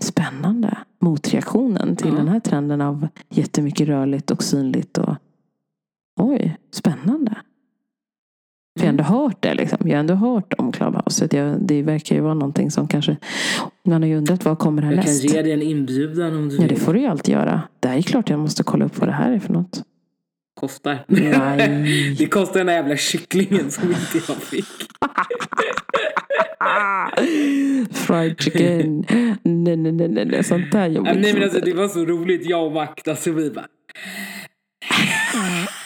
[0.01, 0.77] Spännande.
[1.01, 2.15] Motreaktionen till Ja.
[2.15, 4.97] den här trenden av jättemycket rörligt och synligt.
[4.97, 5.15] Och...
[6.19, 7.31] Oj, spännande.
[8.79, 9.53] För jag har ändå hört det.
[9.53, 9.77] Liksom.
[9.81, 11.27] Jag har ändå hört om Clubhouse.
[11.31, 13.17] Jag, det verkar ju vara någonting som kanske...
[13.85, 15.21] Man har ju undrat vad kommer Jag härnäst.
[15.23, 16.77] kan ge dig en inbjudan om du Ja, det vill.
[16.79, 17.61] får du ju alltid göra.
[17.79, 19.83] Det är klart jag måste kolla upp vad det här är för något.
[20.59, 21.05] Kostar.
[21.07, 22.15] Nej.
[22.17, 24.65] Det kostar den där jävla kycklingen som inte jag fick.
[28.07, 29.05] Fried chicken.
[29.43, 30.43] Nej, nej, nej, nej, nej.
[30.43, 31.15] Sånt där jobbigt.
[31.19, 33.67] Nej men alltså det var så roligt, jag och Makt, alltså vi bara...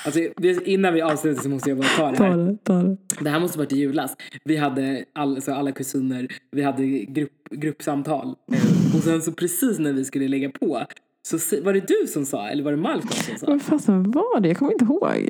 [0.05, 0.19] Alltså,
[0.65, 2.38] innan vi avslutar så måste jag bara ta det Ta här.
[2.38, 2.97] det, ta det.
[3.19, 4.15] Det här måste varit i julas.
[4.43, 8.27] Vi hade all, så alla kusiner, vi hade grupp, gruppsamtal.
[8.27, 10.84] Eh, Och sen så precis när vi skulle lägga på
[11.27, 13.45] så var det du som sa, eller var det Malcolm som sa?
[13.47, 14.47] Vad fasen var det?
[14.47, 15.29] Jag kommer inte ihåg.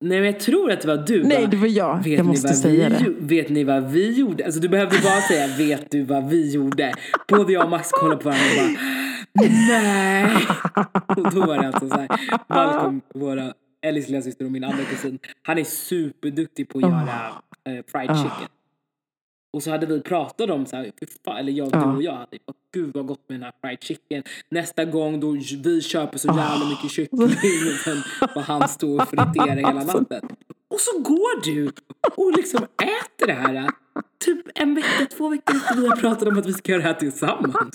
[0.00, 1.22] Nej men jag tror att det var du.
[1.24, 1.96] Nej, bara, det var jag.
[1.96, 3.14] Vet Jag ni måste vad säga vi, det.
[3.18, 4.44] Vet ni vad vi gjorde?
[4.44, 6.94] Alltså du behövde bara säga vet du vad vi gjorde?
[7.28, 8.68] Både jag och Max kollade på varandra och
[9.38, 10.36] bara nej.
[11.06, 12.08] Och då var det alltså så här.
[12.48, 13.52] Malcolm, våra
[13.86, 15.18] Ellis lillasyster och min andra kusin.
[15.42, 16.98] Han är superduktig på att göra
[17.68, 18.14] eh, fried Ah.
[18.16, 18.48] chicken.
[19.56, 20.92] Och så hade vi pratat om så här,
[21.24, 21.78] fan, eller jag, Ja.
[21.80, 22.38] du och jag hade
[22.74, 24.22] gud vad gott med den här fried chicken.
[24.50, 25.30] Nästa gång då
[25.64, 26.36] vi köper så Ah.
[26.36, 27.22] jävla mycket kyckling
[27.72, 27.96] och sen
[28.34, 29.98] får han stå och fritera hela Alltså.
[29.98, 30.28] natten.
[30.70, 31.72] Och så går du
[32.16, 33.70] och liksom äter det här.
[34.24, 36.88] Typ en vecka, två veckor efter vi har pratat om att vi ska göra det
[36.88, 37.74] här tillsammans.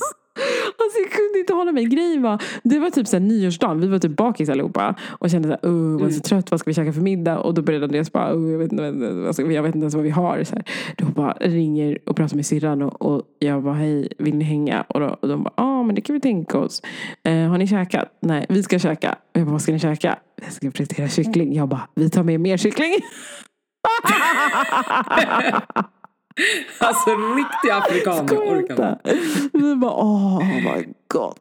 [0.79, 1.85] Alltså jag kunde inte hålla mig.
[1.85, 3.79] Grejen var, det var typ så här nyårsdagen.
[3.81, 4.95] Vi var typ bakis allihopa.
[5.09, 6.21] Och kände så här, oh, jag är så Mm.
[6.21, 6.51] trött.
[6.51, 7.39] Vad ska vi käka för middag?
[7.39, 9.93] Och då började Andreas bara, oh, jag, vet inte, vad ska, jag vet inte ens
[9.95, 10.43] vad vi har.
[10.43, 10.63] Så här.
[10.97, 12.81] Då bara ringer och pratar med syrran.
[12.81, 14.81] Och, och jag bara, hej, vill ni hänga?
[14.81, 16.81] Och, då, och de bara, ja ah, men det kan vi tänka oss.
[17.23, 18.17] Eh, har ni käkat?
[18.21, 19.15] Nej, vi ska käka.
[19.33, 20.19] Jag bara, vad ska ni käka?
[20.43, 21.55] Jag ska fritera kyckling.
[21.55, 22.91] Jag bara, vi tar med mer kyckling.
[26.79, 27.09] Alltså
[28.25, 28.97] Skoja orkar inte.
[29.53, 31.33] Vi bara, oh my god.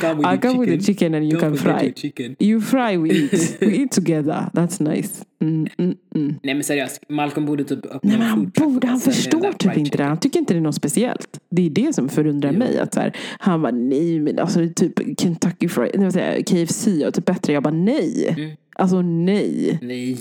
[0.00, 1.92] Come I come with the chicken and you Don't can fry.
[1.96, 2.36] chicken.
[2.38, 3.56] You fry, we eat.
[3.60, 4.50] We eat together.
[4.52, 5.24] That's nice.
[5.42, 6.34] Mm, mm, mm.
[6.42, 9.52] Nej men seriöst, Malcolm borde typ öppna Nej, en men han och borde, han förstår
[9.52, 10.04] typ inte det.
[10.04, 11.40] Han tycker inte det är något speciellt.
[11.50, 12.58] Det är det som förundrar Jo.
[12.58, 12.78] mig.
[12.78, 17.10] Att så här, han bara, nej men alltså typ Kentucky Fried, nej, jag, KFC är
[17.10, 17.52] typ bättre.
[17.52, 18.28] Jag bara, nej.
[18.38, 18.50] Mm.
[18.74, 19.78] Alltså nej.
[19.82, 20.16] Nej.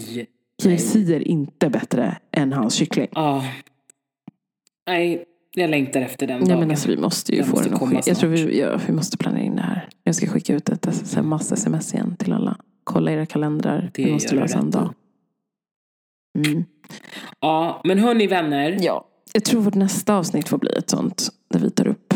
[0.64, 3.08] KFC är inte bättre än hans kyckling.
[3.12, 3.44] Ja.
[4.88, 6.60] Nej, jag längtar efter den Nej dagen.
[6.60, 8.10] men alltså vi måste ju Den få måste den komma ske.
[8.10, 9.90] Jag tror vi, ja, vi måste planera in det här.
[10.04, 12.58] Jag ska skicka ut ett SS mass-sms igen till alla.
[12.84, 13.92] Kolla era kalendrar.
[13.94, 14.94] Det vi måste lösa en dag.
[16.46, 16.64] Mm.
[17.40, 18.78] Ja, men hörni vänner.
[18.82, 19.08] Ja.
[19.34, 21.30] Jag tror vårt nästa avsnitt får bli ett sånt.
[21.50, 22.14] Där vi tar upp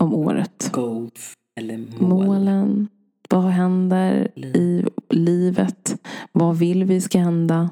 [0.00, 0.70] om året.
[0.72, 2.26] Goals eller mål.
[2.26, 2.88] Målen.
[3.30, 5.96] Vad händer i livet?
[6.32, 7.70] Vad vill vi ska hända?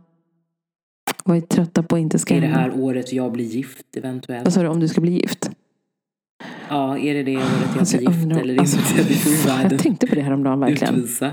[1.24, 4.44] Vad är trötta på inte ska Är det här året jag blir gift eventuellt?
[4.44, 5.50] Vad sa du om du ska bli gift?
[6.68, 9.68] Ja, är det det året jag Alltså, blir gift undrar- eller alltså, inte?
[9.70, 10.94] Jag tänkte på det häromdagen verkligen.
[10.94, 11.30] utvisa.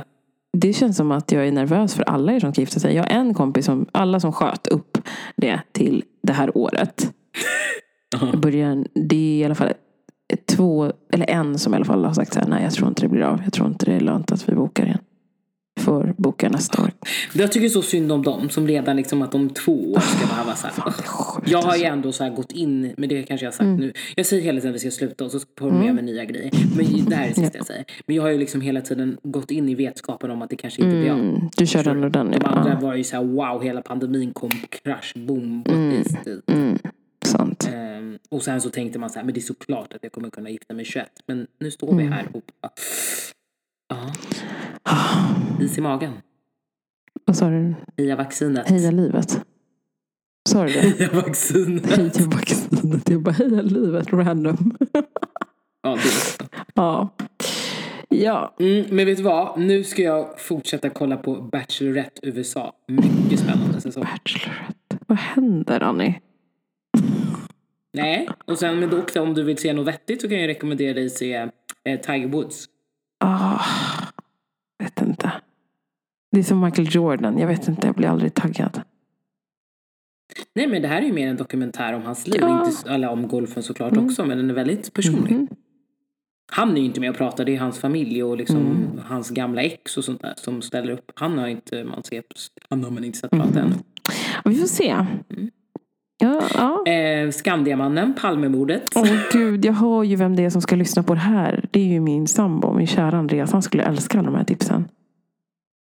[0.58, 2.96] Det känns som att jag är nervös för alla er som ska gifta sig.
[2.96, 4.98] Jag har en kompis som, alla som sköt upp
[5.36, 7.14] det till det här året.
[8.34, 9.74] I början, det är i alla fall
[10.46, 13.02] två, eller en som i alla fall har sagt så här, nej jag tror inte
[13.02, 13.42] det blir av.
[13.44, 14.98] Jag tror inte det är lönt att vi bokar igen.
[15.78, 16.92] Vi får boka nästa år.
[17.34, 20.56] Jag tycker så synd om dem som redan liksom att om två år ska behöva
[20.56, 20.74] så här.
[20.74, 21.86] Fan, sjukt, Jag har ju alltså.
[21.86, 23.76] ändå så här gått in, men det kanske jag har sagt Mm.
[23.80, 23.94] nu.
[24.16, 26.26] Jag säger hela tiden att vi ska sluta och så får de med mig nya
[26.26, 26.52] grejer.
[26.78, 27.86] Men det här är det sista jag säger.
[28.06, 30.82] Men jag har ju liksom hela tiden gått in i vetskapen om att det kanske
[30.82, 31.20] inte blir av.
[31.20, 32.32] Mm, du kör den och den.
[32.32, 32.80] De andra Ja.
[32.88, 36.04] var ju så här, wow, hela pandemin kom, crash, boom, mm.
[36.48, 36.80] Mm,
[37.26, 37.70] sant.
[37.74, 40.30] Um, och sen så tänkte man så här, men det är såklart att jag kommer
[40.30, 41.08] kunna gifta mig 21.
[41.28, 42.72] Men nu står vi här och bara,
[43.90, 44.14] ja,
[45.62, 46.14] is i magen.
[47.26, 47.76] Vad sa du?
[47.98, 48.70] Heja vaccinet.
[48.70, 49.42] Heja livet.
[50.50, 50.80] Sa du det?
[51.00, 51.86] Heja vaccinet.
[51.96, 53.10] Heja vaccinet.
[53.10, 54.78] Jag bara heja livet random.
[55.84, 56.44] Ja, det också.
[56.74, 57.10] ja.
[58.10, 58.56] Ja.
[58.60, 59.60] Mm, men vet du vad?
[59.60, 62.74] Nu ska jag fortsätta kolla på Bachelorette USA.
[62.88, 64.04] Mycket spännande säsong.
[64.04, 64.98] Bachelorette.
[65.08, 66.20] Vad händer Annie?
[67.94, 70.94] Nej, och sen men också om du vill se något vettigt så kan jag rekommendera
[70.94, 71.34] dig att se
[71.84, 72.66] eh, Tiger Woods.
[73.20, 73.62] Ah,
[74.80, 75.32] vet inte.
[76.32, 77.38] Det är som Michael Jordan.
[77.38, 78.82] Jag vet inte, jag blir aldrig taggad.
[80.56, 82.38] Nej men det här är ju mer en dokumentär om hans liv.
[82.42, 82.66] Ja.
[82.68, 85.32] Inte alla om golfen såklart också men den är väldigt personlig.
[85.36, 85.48] Mhm.
[86.52, 89.00] Han är ju inte med och pratar, det är hans familj och liksom Mm.
[89.06, 91.12] hans gamla ex och sånt där som ställer upp.
[91.16, 92.26] Han har inte man sett,
[92.70, 93.48] han har man inte sett Mm.
[93.48, 93.74] prata än.
[94.44, 95.06] Ja, Vi får se.
[96.20, 96.92] Ja, ja.
[96.92, 98.84] Eh, Skandiamannen, Palmemordet.
[98.96, 101.66] Åh gud, jag hör ju vem det är som ska lyssna på det här.
[101.72, 103.52] Det är ju min sambo, min kära Andreas.
[103.52, 104.88] Han skulle älska alla de här tipsen.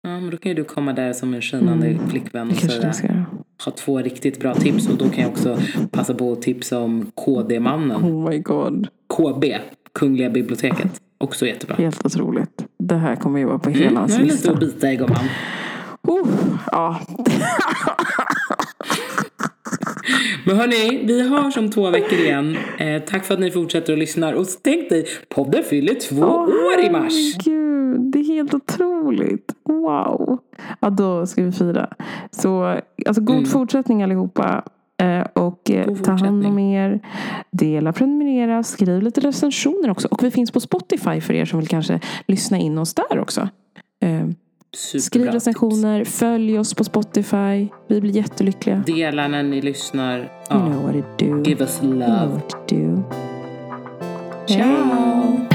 [0.03, 2.07] Ja, men då kan ju du komma där som en skinande Mm.
[2.09, 2.55] flickvän och
[2.95, 3.25] säga,
[3.65, 4.87] ha två riktigt bra tips.
[4.89, 5.57] Och då kan jag också
[5.91, 7.97] passa på att tipsa om KD-mannen.
[8.05, 8.87] Oh my god.
[9.17, 9.45] KB,
[9.93, 11.01] Kungliga biblioteket.
[11.17, 11.75] Också jättebra.
[11.75, 12.65] Helt otroligt.
[12.79, 14.51] Det här kommer ju vara på hela Mm, hans nu är det lite lista.
[14.53, 15.25] att bita i gumman.
[16.07, 16.27] Oh,
[16.71, 16.99] ja.
[20.51, 22.57] Men hörni, vi hörs om två veckor igen.
[22.77, 24.33] Eh, tack för att ni fortsätter och lyssnar.
[24.33, 27.13] Och tänk dig, podden fyller två Åh, år i mars.
[27.13, 29.53] Herregud, det är helt otroligt.
[29.63, 30.39] Wow.
[30.79, 31.89] Ja, då ska vi fira.
[32.31, 33.49] Så alltså, god Mm.
[33.49, 34.63] fortsättning allihopa.
[35.01, 36.99] Eh, och eh, ta hand om er.
[37.51, 40.07] Dela, prenumerera, skriv lite recensioner också.
[40.11, 43.49] Och vi finns på Spotify för er som vill kanske lyssna in oss där också.
[44.77, 45.33] Superbra skriv tips.
[45.33, 47.67] recensioner, följ oss på Spotify.
[47.87, 48.83] Vi blir jättelyckliga.
[48.87, 50.17] Dela när ni lyssnar.
[50.19, 50.55] You Ja.
[50.65, 51.43] know what to do.
[51.43, 52.33] Give us You know love.
[52.33, 53.03] what to do.
[54.47, 55.50] Ciao!